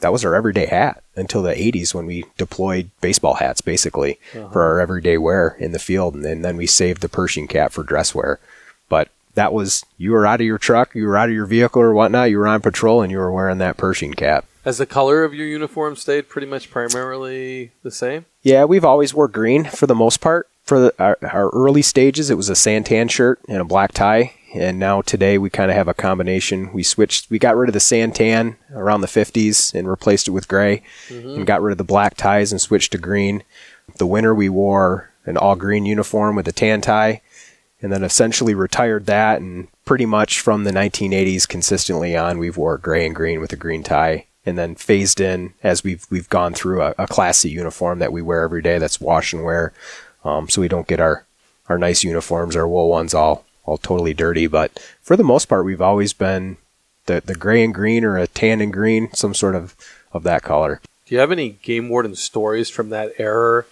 [0.00, 4.50] That was our everyday hat until the 80s when we deployed baseball hats basically uh-huh.
[4.50, 7.72] for our everyday wear in the field, and then, then we saved the Pershing cap
[7.72, 8.38] for dress wear.
[8.90, 11.80] But that was you were out of your truck, you were out of your vehicle
[11.80, 14.44] or whatnot, you were on patrol and you were wearing that Pershing cap.
[14.64, 18.24] Has the color of your uniform stayed pretty much primarily the same?
[18.42, 20.48] Yeah, we've always wore green for the most part.
[20.64, 24.32] For the, our, our, early stages, it was a santan shirt and a black tie,
[24.52, 26.72] and now today we kind of have a combination.
[26.72, 30.48] We switched, we got rid of the santan around the 50s and replaced it with
[30.48, 31.28] gray, mm-hmm.
[31.28, 33.44] and got rid of the black ties and switched to green.
[33.98, 37.20] The winter we wore an all green uniform with a tan tie,
[37.82, 42.78] and then essentially retired that and pretty much from the 1980s consistently on we've wore
[42.78, 46.54] gray and green with a green tie and then phased in as we've we've gone
[46.54, 49.72] through a, a classy uniform that we wear every day that's wash and wear
[50.24, 51.24] um, so we don't get our
[51.68, 54.46] our nice uniforms our wool ones all all totally dirty.
[54.46, 56.56] But for the most part we've always been
[57.06, 59.76] the the gray and green or a tan and green some sort of
[60.12, 60.80] of that color.
[61.04, 63.64] Do you have any game warden stories from that era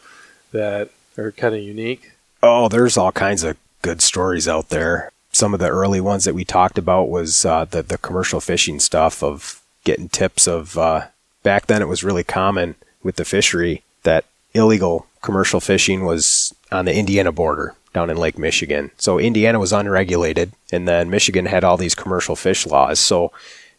[0.53, 2.13] that are kind of unique?
[2.43, 5.13] Oh there's all kinds of good stories out there.
[5.31, 8.81] Some of the early ones that we talked about was uh, the the commercial fishing
[8.81, 10.79] stuff of getting tips of.
[10.79, 11.09] Uh,
[11.43, 16.87] back then, it was really common with the fishery that illegal commercial fishing was on
[16.87, 18.91] the Indiana border down in Lake Michigan.
[18.97, 22.99] So Indiana was unregulated, and then Michigan had all these commercial fish laws.
[22.99, 23.33] So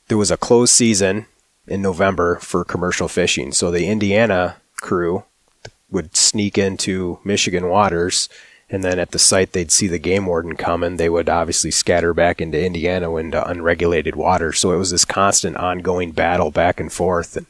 [0.07, 1.25] there was a closed season
[1.67, 3.51] in November for commercial fishing.
[3.51, 5.23] So the Indiana crew
[5.89, 8.29] would sneak into Michigan waters
[8.69, 12.13] and then at the site they'd see the game warden coming they would obviously scatter
[12.13, 14.51] back into indiana into unregulated water.
[14.53, 17.45] So it was this constant ongoing battle back and forth and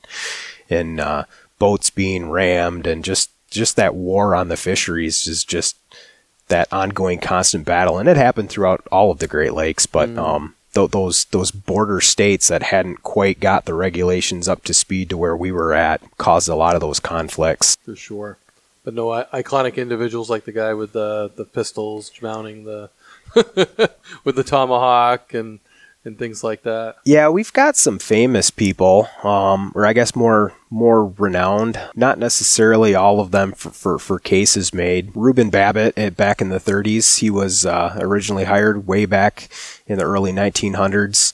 [0.69, 1.25] and uh,
[1.59, 5.77] boats being rammed and just just that war on the fisheries is just
[6.47, 7.97] that ongoing constant battle.
[7.97, 10.17] And it happened throughout all of the great lakes but mm.
[10.17, 15.09] um, th- those those border states that hadn't quite got the regulations up to speed
[15.09, 17.77] to where we were at caused a lot of those conflicts.
[17.85, 18.37] For sure
[18.85, 22.89] but no iconic individuals like the guy with the the pistols mounting the
[24.23, 25.59] with the tomahawk and
[26.05, 26.97] and things like that.
[27.03, 31.79] Yeah, we've got some famous people, um, or I guess more more renowned.
[31.95, 35.11] Not necessarily all of them for, for, for cases made.
[35.15, 39.49] Reuben Babbitt, eh, back in the 30s, he was uh, originally hired way back
[39.87, 41.33] in the early 1900s.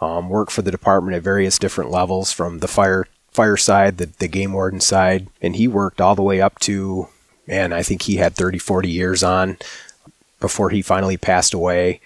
[0.00, 4.06] Um, worked for the department at various different levels, from the fire fire side, the,
[4.18, 7.08] the game warden side, and he worked all the way up to,
[7.46, 9.56] man, I think he had 30, 40 years on
[10.40, 12.00] before he finally passed away.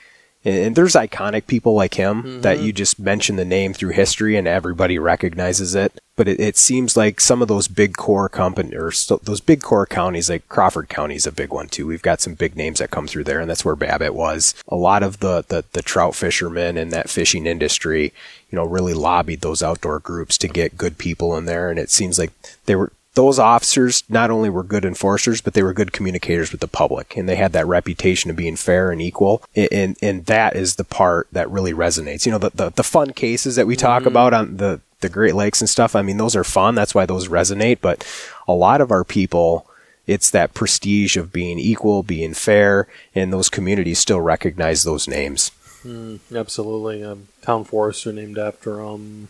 [0.47, 2.41] And there's iconic people like him mm-hmm.
[2.43, 5.99] that you just mention the name through history and everybody recognizes it.
[6.15, 9.61] But it, it seems like some of those big core companies, or so, those big
[9.61, 11.89] core counties, like Crawford County is a big one too.
[11.89, 14.55] We've got some big names that come through there, and that's where Babbitt was.
[14.69, 18.15] A lot of the, the, the trout fishermen and that fishing industry,
[18.49, 21.71] you know, really lobbied those outdoor groups to get good people in there.
[21.71, 22.31] And it seems like
[22.67, 26.61] they were those officers not only were good enforcers, but they were good communicators with
[26.61, 29.43] the public, and they had that reputation of being fair and equal.
[29.57, 32.27] And and that is the part that really resonates.
[32.27, 34.09] You know, the the, the fun cases that we talk mm-hmm.
[34.09, 35.97] about on the the Great Lakes and stuff.
[35.97, 36.75] I mean, those are fun.
[36.75, 37.81] That's why those resonate.
[37.81, 38.07] But
[38.47, 39.67] a lot of our people.
[40.07, 45.51] It's that prestige of being equal, being fair, and those communities still recognize those names.
[45.85, 47.03] Mm, absolutely.
[47.03, 49.27] Um, town forester named after um,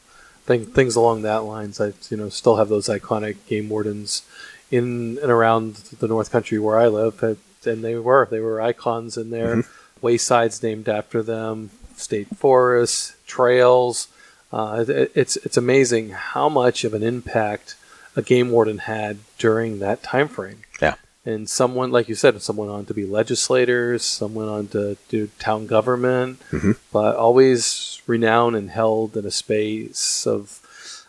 [0.47, 1.81] Think, things along that lines.
[1.81, 4.23] I you know still have those iconic game wardens
[4.71, 9.17] in and around the North Country where I live, and they were they were icons
[9.17, 9.57] in there.
[9.57, 10.07] Mm-hmm.
[10.07, 14.09] Waysides named after them, state forests, trails.
[14.53, 17.75] Uh, it, it's it's amazing how much of an impact
[18.15, 20.63] a game warden had during that time frame.
[20.81, 20.95] Yeah.
[21.27, 25.67] And someone, like you said, someone on to be legislators, someone on to do town
[25.67, 26.73] government, mm-hmm.
[26.93, 30.63] but always renowned and held in a space of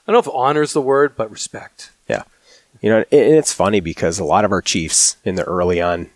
[0.08, 1.92] I don't know if honor is the word, but respect.
[2.10, 2.24] Yeah,
[2.82, 6.10] you know, and it's funny because a lot of our chiefs in the early on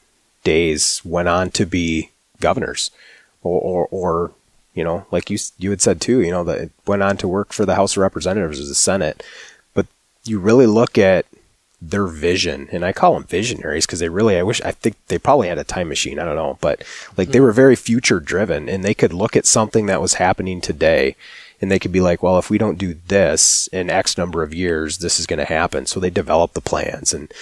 [0.43, 2.09] days went on to be
[2.39, 2.89] governors,
[3.43, 4.31] or, or, or
[4.73, 7.53] you know, like you you had said too, you know, that went on to work
[7.53, 9.23] for the House of Representatives or the Senate.
[9.73, 9.85] But
[10.23, 11.25] you really look at
[11.81, 15.17] their vision, and I call them visionaries because they really, I wish, I think they
[15.17, 16.19] probably had a time machine.
[16.19, 16.83] I don't know, but
[17.17, 17.31] like mm-hmm.
[17.31, 21.15] they were very future driven and they could look at something that was happening today
[21.59, 24.53] and they could be like, well, if we don't do this in X number of
[24.53, 25.85] years, this is going to happen.
[25.87, 27.33] So they developed the plans and,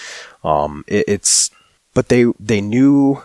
[0.42, 1.50] um, it, it's,
[1.92, 3.22] but they, they knew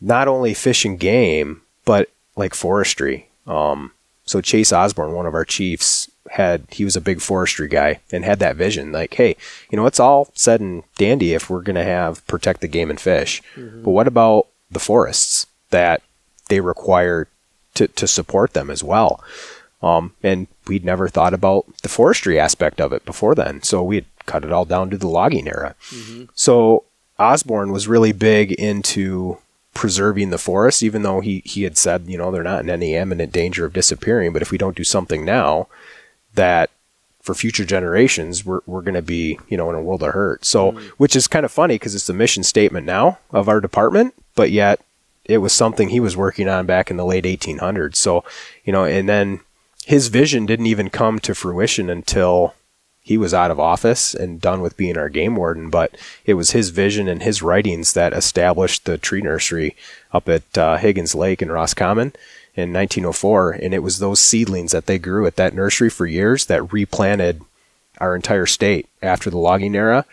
[0.00, 3.28] not only fish and game, but like forestry.
[3.46, 3.92] Um,
[4.24, 8.24] so Chase Osborn, one of our chiefs, had he was a big forestry guy and
[8.24, 9.36] had that vision like hey
[9.70, 12.90] you know it's all said and dandy if we're going to have protect the game
[12.90, 13.82] and fish mm-hmm.
[13.82, 16.02] but what about the forests that
[16.48, 17.28] they require
[17.74, 19.22] to, to support them as well
[19.82, 23.96] um, and we'd never thought about the forestry aspect of it before then so we
[23.96, 26.24] had cut it all down to the logging era mm-hmm.
[26.34, 26.84] so
[27.18, 29.38] osborn was really big into
[29.74, 32.94] preserving the forests even though he, he had said you know they're not in any
[32.94, 35.66] imminent danger of disappearing but if we don't do something now
[36.34, 36.70] that
[37.20, 40.44] for future generations we're, we're going to be you know in a world of hurt.
[40.44, 40.82] So mm.
[40.98, 44.50] which is kind of funny because it's the mission statement now of our department but
[44.50, 44.80] yet
[45.24, 48.24] it was something he was working on back in the late 1800s so
[48.64, 49.40] you know and then
[49.84, 52.54] his vision didn't even come to fruition until
[53.04, 56.52] he was out of office and done with being our game warden but it was
[56.52, 59.76] his vision and his writings that established the tree nursery
[60.12, 62.12] up at uh, higgins lake in roscommon
[62.54, 66.46] in 1904, and it was those seedlings that they grew at that nursery for years
[66.46, 67.40] that replanted
[67.98, 70.04] our entire state after the logging era,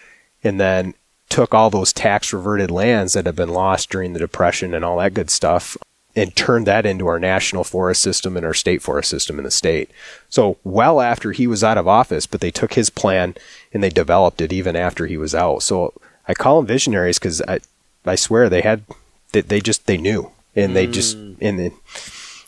[0.43, 0.93] and then
[1.28, 4.97] took all those tax reverted lands that had been lost during the depression and all
[4.97, 5.78] that good stuff
[6.15, 9.52] and turned that into our national forest system and our state forest system in the
[9.52, 9.91] state.
[10.28, 13.36] So well after he was out of office, but they took his plan
[13.71, 15.62] and they developed it even after he was out.
[15.62, 15.93] So
[16.28, 17.60] I call them visionaries because I,
[18.06, 18.84] I swear they had,
[19.32, 21.38] they, they just, they knew and they just, mm.
[21.41, 21.71] and the,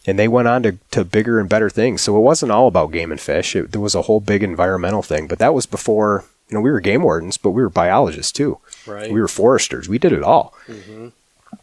[0.06, 2.02] and they went on to, to bigger and better things.
[2.02, 3.56] So it wasn't all about game and fish.
[3.56, 6.72] It, there was a whole big environmental thing, but that was before, you know, we
[6.72, 8.60] were game wardens, but we were biologists too.
[8.86, 9.12] Right.
[9.12, 9.88] We were foresters.
[9.88, 10.54] We did it all.
[10.68, 11.10] Mm-hmm.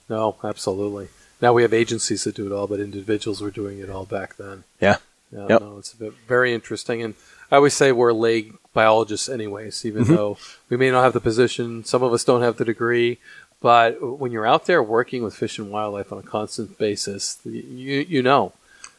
[0.09, 1.09] No, absolutely.
[1.41, 4.37] Now we have agencies that do it all, but individuals were doing it all back
[4.37, 4.65] then.
[4.81, 4.97] Yeah.
[5.33, 5.47] Yeah.
[5.49, 5.61] Yep.
[5.61, 5.95] No, it's
[6.27, 7.03] very interesting.
[7.03, 7.15] And
[7.51, 10.15] I always say we're lay biologists anyways, even mm-hmm.
[10.15, 10.39] though
[10.69, 11.85] we may not have the position.
[11.85, 13.19] Some of us don't have the degree,
[13.61, 18.05] but when you're out there working with fish and wildlife on a constant basis, you
[18.09, 18.53] you know.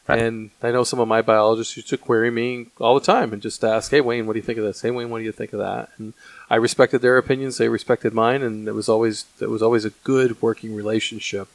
[0.08, 0.22] Right.
[0.22, 3.40] And I know some of my biologists used to query me all the time and
[3.40, 4.80] just ask, "Hey Wayne, what do you think of this?
[4.82, 6.14] Hey Wayne, what do you think of that?" And
[6.48, 9.90] I respected their opinions; they respected mine, and it was always it was always a
[10.02, 11.48] good working relationship.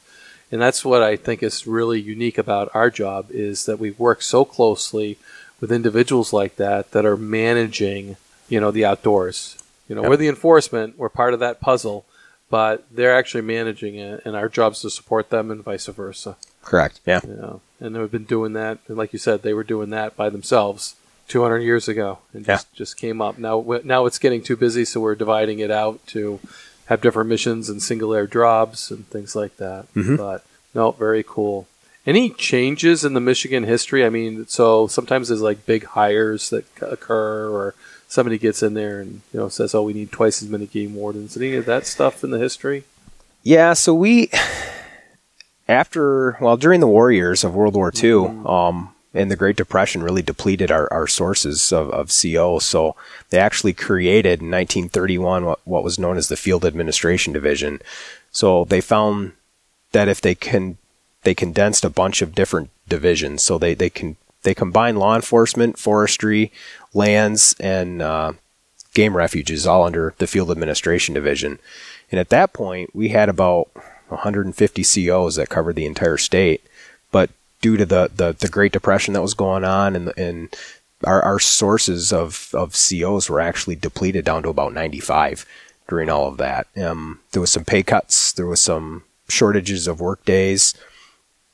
[0.50, 4.22] And that's what I think is really unique about our job is that we work
[4.22, 5.18] so closely
[5.60, 8.16] with individuals like that that are managing,
[8.48, 9.58] you know, the outdoors.
[9.88, 10.10] You know, yep.
[10.10, 12.04] we're the enforcement, we're part of that puzzle,
[12.50, 16.36] but they're actually managing it, and our job is to support them and vice versa.
[16.62, 17.00] Correct.
[17.06, 17.20] Yeah.
[17.26, 18.78] Yeah, and they've been doing that.
[18.88, 20.96] And like you said, they were doing that by themselves
[21.28, 23.38] 200 years ago, and just, just came up.
[23.38, 26.40] Now, now it's getting too busy, so we're dividing it out to
[26.86, 29.92] have different missions and single air drops and things like that.
[29.94, 30.16] Mhm.
[30.16, 31.66] But no, very cool.
[32.06, 34.04] Any changes in the Michigan history?
[34.04, 37.74] I mean, so sometimes there's like big hires that occur, or
[38.08, 40.94] somebody gets in there and you know says, "Oh, we need twice as many game
[40.94, 42.84] wardens." Any of that stuff in the history?
[43.42, 44.30] Yeah, so we
[45.68, 50.02] after well during the war years of World War II, um, and the Great Depression
[50.02, 52.58] really depleted our, our sources of, of CO.
[52.58, 52.94] So
[53.30, 57.80] they actually created in 1931 what, what was known as the Field Administration Division.
[58.30, 59.32] So they found
[59.92, 60.76] that if they can
[61.22, 63.42] they condensed a bunch of different divisions.
[63.42, 64.16] So they they can
[64.46, 66.52] they combine law enforcement, forestry,
[66.94, 68.32] lands, and uh,
[68.94, 71.58] game refuges all under the Field Administration Division.
[72.12, 73.68] And at that point, we had about
[74.06, 76.62] 150 COs that covered the entire state.
[77.10, 77.30] But
[77.60, 80.56] due to the, the, the Great Depression that was going on and, and
[81.02, 85.44] our, our sources of, of COs were actually depleted down to about 95
[85.88, 86.68] during all of that.
[86.80, 90.72] Um, there was some pay cuts, there was some shortages of work days.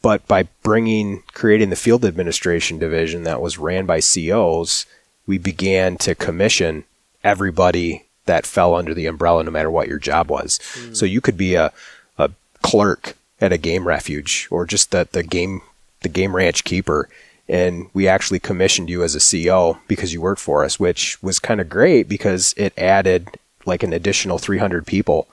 [0.02, 4.84] But by bringing, creating the field administration division that was ran by COs,
[5.26, 6.84] we began to commission
[7.22, 10.58] everybody that fell under the umbrella, no matter what your job was.
[10.74, 10.94] Hmm.
[10.94, 11.72] So you could be a,
[12.18, 12.30] a
[12.62, 15.62] clerk at a game refuge or just the, the game,
[16.00, 17.08] the game ranch keeper.
[17.48, 21.38] And we actually commissioned you as a CO because you worked for us, which was
[21.38, 25.28] kind of great because it added like an additional 300 people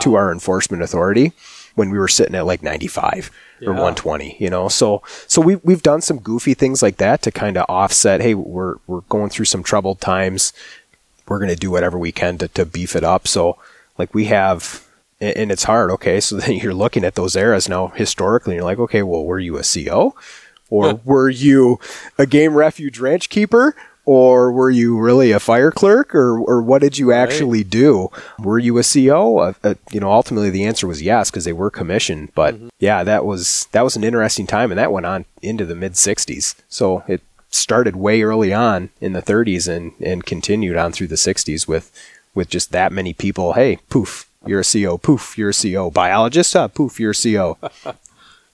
[0.00, 1.32] to our enforcement authority
[1.74, 3.30] when we were sitting at like 95
[3.62, 4.68] or 120 you know?
[4.68, 8.34] So so we we've done some goofy things like that to kind of offset hey
[8.34, 10.52] we're we're going through some troubled times.
[11.26, 13.26] We're going to do whatever we can to, to beef it up.
[13.26, 13.58] So
[13.98, 14.86] like we have
[15.20, 16.20] and and it's hard okay?
[16.20, 19.38] So then you're looking at those eras now historically and you're like okay well were
[19.38, 20.14] you a co
[20.70, 21.78] or were you
[22.18, 26.82] a game refuge ranch keeper or were you really a fire clerk or, or what
[26.82, 28.10] did you actually do?
[28.38, 31.52] Were you a co uh, uh, you know ultimately the answer was yes because they
[31.52, 35.24] were commissioned but yeah that was that was an interesting time and that went on
[35.42, 40.26] into the mid 60s so it started way early on in the 30s and and
[40.26, 41.92] continued on through the 60s with
[42.34, 46.54] with just that many people hey poof you're a co poof you're a co biologist
[46.56, 47.58] uh, poof you're a co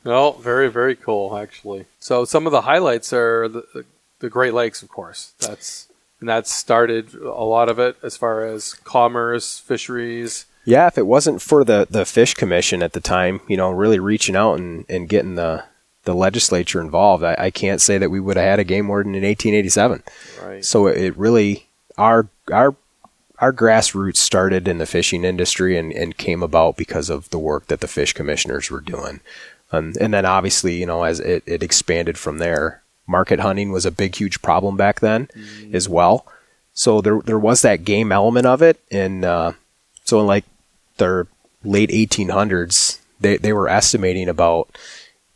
[0.04, 1.86] No, very very cool actually.
[1.98, 3.84] So some of the highlights are the,
[4.20, 5.32] the Great Lakes, of course.
[5.40, 5.88] That's
[6.20, 10.46] and that started a lot of it as far as commerce, fisheries.
[10.66, 13.98] Yeah, if it wasn't for the, the Fish Commission at the time, you know, really
[13.98, 15.64] reaching out and, and getting the,
[16.04, 19.14] the legislature involved, I, I can't say that we would have had a game warden
[19.14, 20.02] in 1887.
[20.42, 20.64] Right.
[20.64, 22.76] So it, it really, our, our,
[23.38, 27.68] our grassroots started in the fishing industry and, and came about because of the work
[27.68, 29.20] that the fish commissioners were doing.
[29.72, 33.86] Um, and then obviously, you know, as it, it expanded from there, market hunting was
[33.86, 35.28] a big, huge problem back then
[35.72, 36.26] as well.
[36.72, 38.80] So there, there was that game element of it.
[38.90, 39.52] And, uh,
[40.04, 40.44] so in like
[40.96, 41.26] their
[41.64, 44.76] late 1800s, they, they were estimating about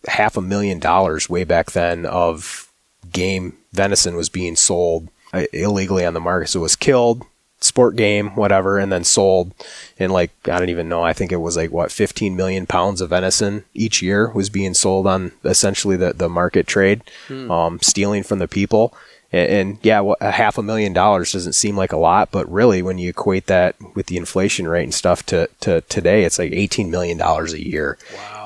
[0.07, 2.71] half a million dollars way back then of
[3.13, 6.49] game venison was being sold uh, illegally on the market.
[6.49, 7.25] So it was killed,
[7.65, 9.53] sport game, whatever, and then sold.
[9.99, 13.01] And like, I don't even know, I think it was like what, 15 million pounds
[13.01, 17.03] of venison each year was being sold on essentially the, the market trade,
[17.51, 18.95] um, stealing from the people.
[19.33, 22.51] And, and yeah, what, a half a million dollars doesn't seem like a lot, but
[22.53, 26.39] really when you equate that with the inflation rate and stuff to, to today, it's
[26.39, 27.97] like $18 million a year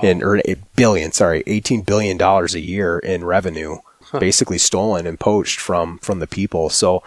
[0.02, 3.78] in, or a billion, sorry, $18 billion a year in revenue,
[4.18, 6.70] basically stolen and poached from, from the people.
[6.70, 7.02] So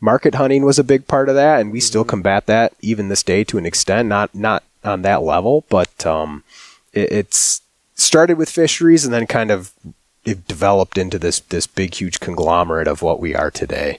[0.00, 1.60] market hunting was a big part of that.
[1.60, 5.22] And we still combat that even this day to an extent, not, not on that
[5.22, 6.44] level, but, um,
[6.92, 7.62] it, it's
[7.94, 9.72] started with fisheries and then kind of
[10.24, 13.98] it developed into this this big huge conglomerate of what we are today.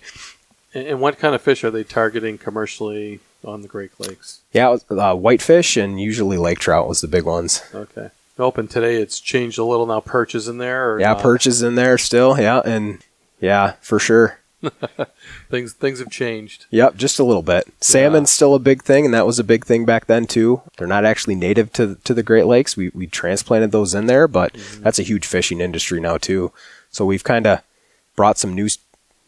[0.73, 4.41] And, what kind of fish are they targeting commercially on the Great Lakes?
[4.51, 7.63] Yeah, was, uh, whitefish and usually lake trout was the big ones.
[7.73, 8.09] Okay.
[8.37, 8.57] Nope.
[8.59, 9.87] And today it's changed a little.
[9.87, 10.93] Now perch is in there.
[10.93, 11.21] Or Yeah, not?
[11.21, 12.39] perch is in there still.
[12.39, 13.03] Yeah, and
[13.39, 14.39] yeah, for sure.
[15.49, 16.65] Things things have changed.
[16.71, 17.67] Yep, just a little bit.
[17.79, 20.61] Salmon's still a big thing, and that was a big thing back then too.
[20.77, 22.75] They're not actually native to to the Great Lakes.
[22.75, 24.83] We we transplanted those in there, but mm-hmm.
[24.83, 26.51] that's a huge fishing industry now too.
[26.89, 27.61] So we've kind of
[28.15, 28.67] brought some new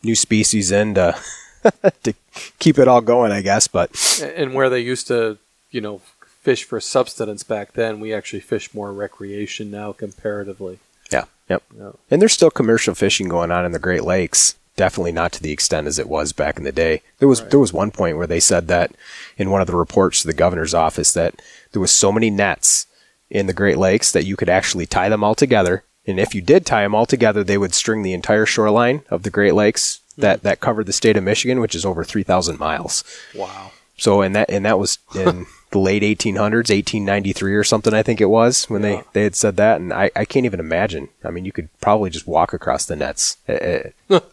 [0.04, 1.16] new species in to
[2.04, 2.14] to
[2.58, 3.68] keep it all going, I guess.
[3.68, 3.92] But
[4.36, 5.38] And where they used to,
[5.70, 6.02] you know,
[6.42, 10.80] fish for subsistence back then, we actually fish more recreation now comparatively.
[11.12, 11.64] yeah, yep.
[11.78, 11.92] Yeah.
[12.10, 14.56] And there's still commercial fishing going on in the Great Lakes.
[14.80, 17.02] Definitely not to the extent as it was back in the day.
[17.18, 18.92] There was there was one point where they said that
[19.38, 21.42] in one of the reports to the governor's office that
[21.74, 22.86] there was so many nets
[23.30, 26.42] in the Great Lakes that you could actually tie them all together And if you
[26.42, 30.00] did tie them all together, they would string the entire shoreline of the Great Lakes
[30.18, 33.04] that, that covered the state of Michigan, which is over 3,000 miles.
[33.36, 33.72] Wow.
[34.00, 38.20] So, and that, and that was in the late 1800s, 1893 or something, I think
[38.22, 38.90] it was when Yeah.
[38.90, 39.80] they, they had said that.
[39.82, 41.10] And I, I can't even imagine.
[41.24, 43.38] I mean, you could probably just walk across the nets.
[43.48, 43.90] Uh,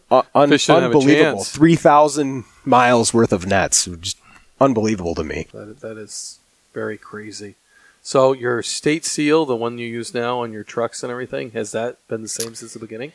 [0.09, 1.43] uh, un- Fish didn't have a unbelievable.
[1.43, 3.85] 3,000 miles worth of nets.
[3.99, 4.17] Just
[4.59, 5.47] unbelievable to me.
[5.53, 6.39] That, that is
[6.73, 7.55] very crazy.
[8.01, 11.73] So your state seal, the one you use now on your trucks and everything, has
[11.73, 13.11] that been the same since the beginning?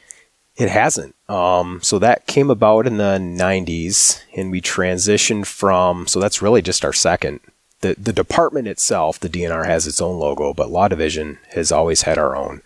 [0.56, 1.14] It hasn't.
[1.28, 6.06] Um, so that came about in the 90s, and we transitioned from.
[6.06, 7.40] So that's really just our second.
[7.80, 12.02] The the department itself, the DNR has its own logo, but Law Division has always
[12.02, 12.62] had our own.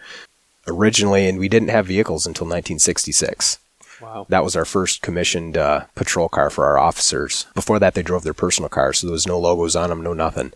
[0.67, 3.59] Originally, and we didn't have vehicles until 1966.
[4.01, 4.27] Wow.
[4.29, 7.47] That was our first commissioned uh, patrol car for our officers.
[7.55, 10.13] Before that, they drove their personal cars, so there was no logos on them, no
[10.13, 10.53] nothing.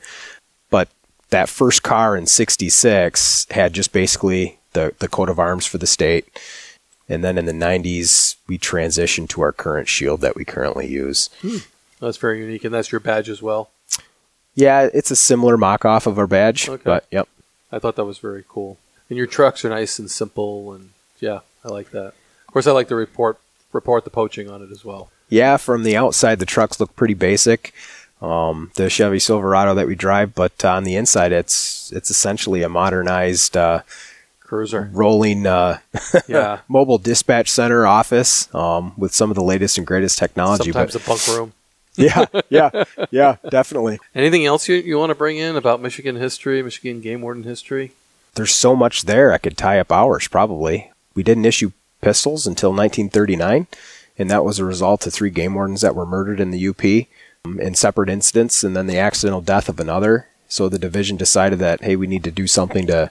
[0.68, 0.88] But
[1.30, 5.86] that first car in '66 had just basically the the coat of arms for the
[5.86, 6.28] state,
[7.10, 11.28] and then in the '90s we transitioned to our current shield that we currently use.
[12.00, 13.68] That's very unique, and that's your badge as well.
[14.54, 16.82] Yeah, it's a similar mock off of our badge, Okay.
[16.84, 17.28] but yep.
[17.70, 18.78] I thought that was very cool.
[19.08, 20.90] And your trucks are nice and simple, and
[21.20, 22.14] yeah, I like that.
[22.48, 23.38] Of course, I like the report
[23.72, 25.10] report the poaching on it as well.
[25.28, 27.72] Yeah, from the outside, the trucks look pretty basic.
[28.20, 32.68] Um, the Chevy Silverado that we drive, but on the inside, it's it's essentially a
[32.68, 33.82] modernized uh,
[34.50, 34.90] Cruiser.
[34.92, 35.78] rolling uh,
[36.28, 36.58] Yeah.
[36.66, 40.64] mobile dispatch center office um, with some of the latest and greatest technology.
[40.72, 41.52] Sometimes but a bunk room.
[41.96, 44.00] yeah, yeah, yeah, definitely.
[44.12, 47.92] Anything else you, you want to bring in about Michigan history, Michigan game warden history?
[48.34, 49.32] There's so much there.
[49.32, 50.90] I could tie up hours probably.
[51.14, 51.70] We didn't issue
[52.00, 53.68] pistols until 1939,
[54.18, 57.06] and that was a result of three game wardens that were murdered in the UP
[57.44, 60.26] um, in separate incidents, and then the accidental death of another.
[60.48, 63.10] So the division decided that hey, we need to do something to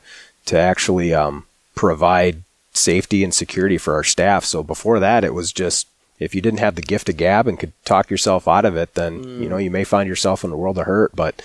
[0.50, 1.45] to actually um,
[1.76, 2.41] provide
[2.72, 4.43] safety and security for our staff.
[4.43, 5.88] So before that, it was just
[6.20, 8.95] if you didn't have the gift of gab and could talk yourself out of it,
[8.95, 11.16] then you know you may find yourself in a world of hurt.
[11.16, 11.41] But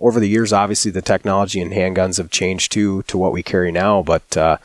[0.00, 3.70] over the years, obviously the technology and handguns have changed too to what we carry
[3.70, 4.02] now.
[4.02, 4.58] But uh,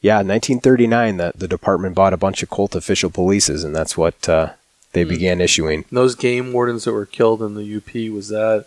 [0.00, 4.28] yeah, 1939, the the department bought a bunch of Colt official polices, and that's what
[4.28, 4.54] uh,
[4.92, 5.84] they began issuing.
[5.90, 8.66] And those game wardens that were killed in the UP, was that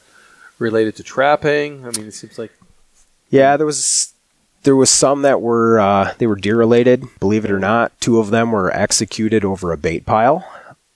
[0.60, 1.86] related to trapping?
[1.88, 2.52] I mean, it seems like
[3.32, 4.14] Yeah, there was
[4.64, 7.04] there was some that were uh, they were deer related.
[7.20, 10.48] Believe it or not, two of them were executed over a bait pile.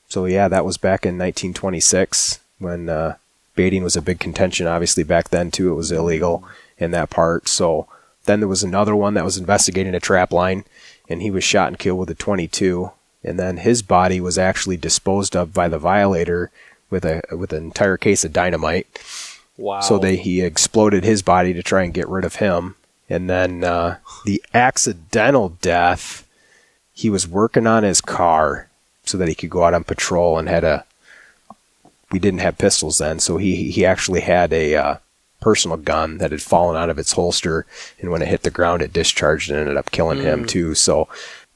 [0.08, 3.16] So yeah, that was back in 1926 when uh,
[3.56, 4.68] baiting was a big contention.
[4.68, 6.44] Obviously, back then too, it was illegal
[6.78, 7.48] in that part.
[7.48, 7.88] So
[8.26, 10.66] then there was another one that was investigating a trap line,
[11.10, 12.92] and he was shot and killed with a 22.
[13.24, 16.52] And then his body was actually disposed of by the violator
[16.90, 18.88] with a with an entire case of dynamite.
[19.58, 19.80] wow.
[19.80, 22.76] So they he exploded his body to try and get rid of him,
[23.10, 26.28] and then uh, the accidental death.
[26.96, 28.70] He was working on his car
[29.04, 30.86] so that he could go out on patrol and had a.
[32.12, 34.98] We didn't have pistols then, so he he actually had a uh,
[35.42, 37.66] personal gun that had fallen out of its holster,
[38.00, 40.76] and when it hit the ground, it discharged and ended up killing him too.
[40.76, 41.08] So.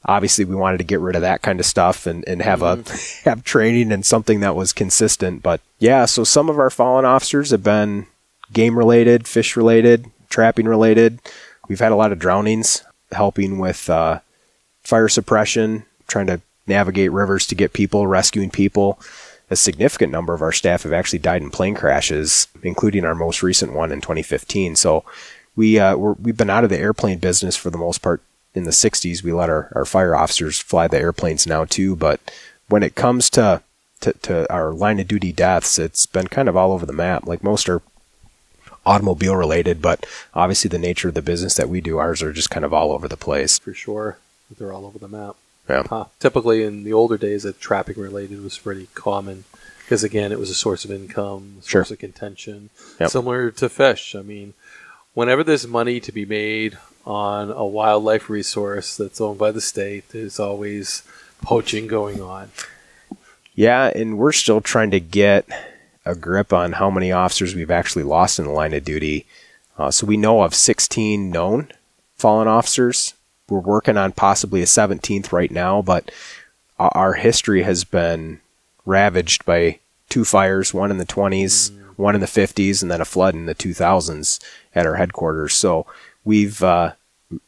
[0.04, 2.82] Obviously, we wanted to get rid of that kind of stuff and, and have a
[3.24, 5.42] have training and something that was consistent.
[5.42, 8.06] But yeah, so some of our fallen officers have been
[8.52, 11.20] game related, fish related, trapping related.
[11.68, 14.20] We've had a lot of drownings, helping with uh,
[14.82, 19.00] fire suppression, trying to navigate rivers to get people, rescuing people.
[19.50, 23.42] A significant number of our staff have actually died in plane crashes, including our most
[23.42, 24.76] recent one in 2015.
[24.76, 25.04] So
[25.56, 28.22] we uh, we're, we've been out of the airplane business for the most part.
[28.54, 31.94] In the 60s, we let our, our fire officers fly the airplanes now too.
[31.94, 32.20] But
[32.68, 33.62] when it comes to,
[34.00, 37.26] to to our line of duty deaths, it's been kind of all over the map.
[37.26, 37.82] Like most are
[38.88, 42.50] automobile related, but obviously the nature of the business that we do, ours are just
[42.50, 43.58] kind of all over the place.
[43.58, 44.18] for sure.
[44.58, 45.36] They're all over the map.
[45.68, 45.82] Yeah.
[45.88, 46.06] Huh.
[46.18, 49.44] Typically, in the older days, that trapping related was pretty common
[49.84, 51.84] because, again, it was a source of income, a Sure.
[51.84, 53.10] source of contention, Yep.
[53.10, 54.14] similar to fish.
[54.14, 54.54] I mean,
[55.12, 60.04] whenever there's money to be made on a wildlife resource that's owned by the state,
[60.10, 61.02] there's always
[61.42, 62.50] poaching going on.
[63.54, 65.46] Yeah, and we're still trying to get
[66.08, 69.26] a grip on how many officers we've actually lost in the line of duty.
[69.76, 71.68] Uh, so we know of 16 known
[72.16, 73.14] fallen officers.
[73.48, 76.10] We're working on possibly a 17th right now, but
[76.78, 78.40] our, history has been
[78.86, 79.78] ravaged by
[80.08, 83.46] two fires, one in the 20s, one in the 50s, and then a flood in
[83.46, 84.40] the 2000s
[84.74, 85.54] at our headquarters.
[85.54, 85.86] So
[86.24, 86.92] we've uh,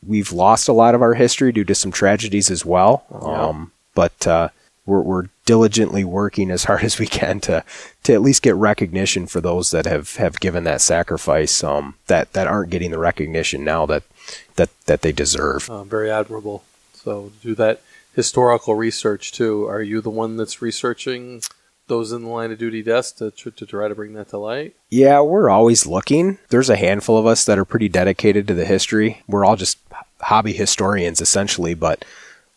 [0.06, 3.04] we've lost a lot of our history due to some tragedies as well.
[3.10, 4.48] Um, but uh,
[4.90, 7.64] we're, we're diligently working as hard as we can to
[8.02, 12.32] to at least get recognition for those that have, have given that sacrifice um, that
[12.32, 14.02] that aren't getting the recognition now that
[14.56, 15.70] that that they deserve.
[15.70, 16.64] Uh, very admirable.
[16.92, 17.80] So do that
[18.14, 19.66] historical research too.
[19.66, 21.42] Are you the one that's researching
[21.86, 24.38] those in the line of duty desk to, to, to try to bring that to
[24.38, 24.74] light?
[24.90, 26.38] Yeah, we're always looking.
[26.50, 29.22] There's a handful of us that are pretty dedicated to the history.
[29.26, 29.78] We're all just
[30.20, 32.04] hobby historians essentially, but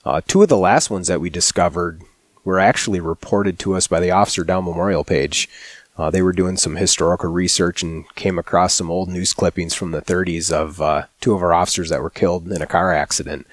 [0.06, 2.02] uh, two of the last ones that we discovered
[2.44, 5.50] were actually reported to us by the Officer Down Memorial page.
[5.98, 9.92] Uh, they were doing some historical research and came across some old news clippings from
[9.92, 13.46] the 30s of uh, two of our officers that were killed in a car accident.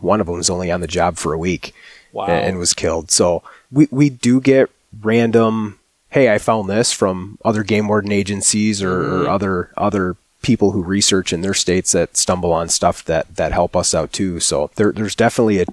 [0.00, 1.74] One of them was only on the job for a week
[2.12, 2.26] Wow.
[2.26, 3.10] and, and was killed.
[3.10, 3.42] So
[3.72, 4.70] we, we do get
[5.02, 5.78] random,
[6.10, 10.82] hey, I found this from other game warden agencies or, or other other people who
[10.82, 14.38] research in their states that stumble on stuff that, that help us out too.
[14.38, 15.66] So there, there's definitely a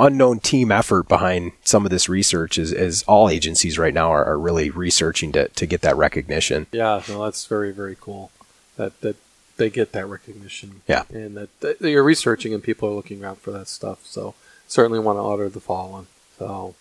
[0.00, 4.24] unknown team effort behind some of this research as, as all agencies right now are,
[4.24, 6.66] are really researching to, to get that recognition.
[6.72, 8.30] Yeah, no, that's very very cool.
[8.76, 9.16] That that
[9.56, 10.82] they get that recognition.
[10.86, 11.02] Yeah.
[11.10, 14.06] and that, that you're researching and people are looking around for that stuff.
[14.06, 14.34] So
[14.68, 16.06] certainly want to honor the fallen.
[16.38, 16.74] So.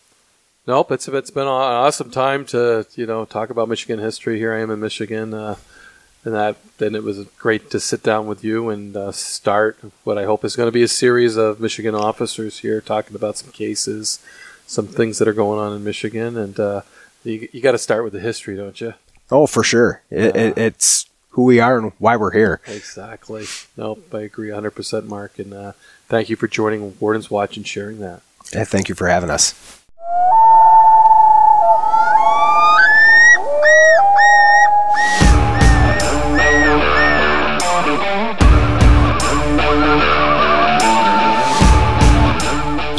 [0.68, 4.38] Nope, it's it's been an awesome time to you know talk about Michigan history.
[4.38, 5.56] Here I am in Michigan, uh,
[6.28, 10.18] and that then it was great to sit down with you and uh, start what
[10.18, 13.50] I hope is going to be a series of Michigan officers here talking about some
[13.50, 14.20] cases,
[14.66, 16.82] some things that are going on in Michigan, and uh,
[17.24, 18.94] you you got to start with the history, don't you?
[19.32, 20.02] Oh, for sure.
[20.10, 22.60] It, it, it's who we are and why we're here.
[22.68, 23.46] Exactly.
[23.78, 25.40] Nope, I agree 100%, Mark.
[25.40, 25.72] And uh,
[26.08, 28.22] thank you for joining Warden's Watch and sharing that.
[28.54, 29.54] Yeah, thank you for having us.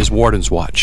[0.00, 0.78] is Warden's Watch.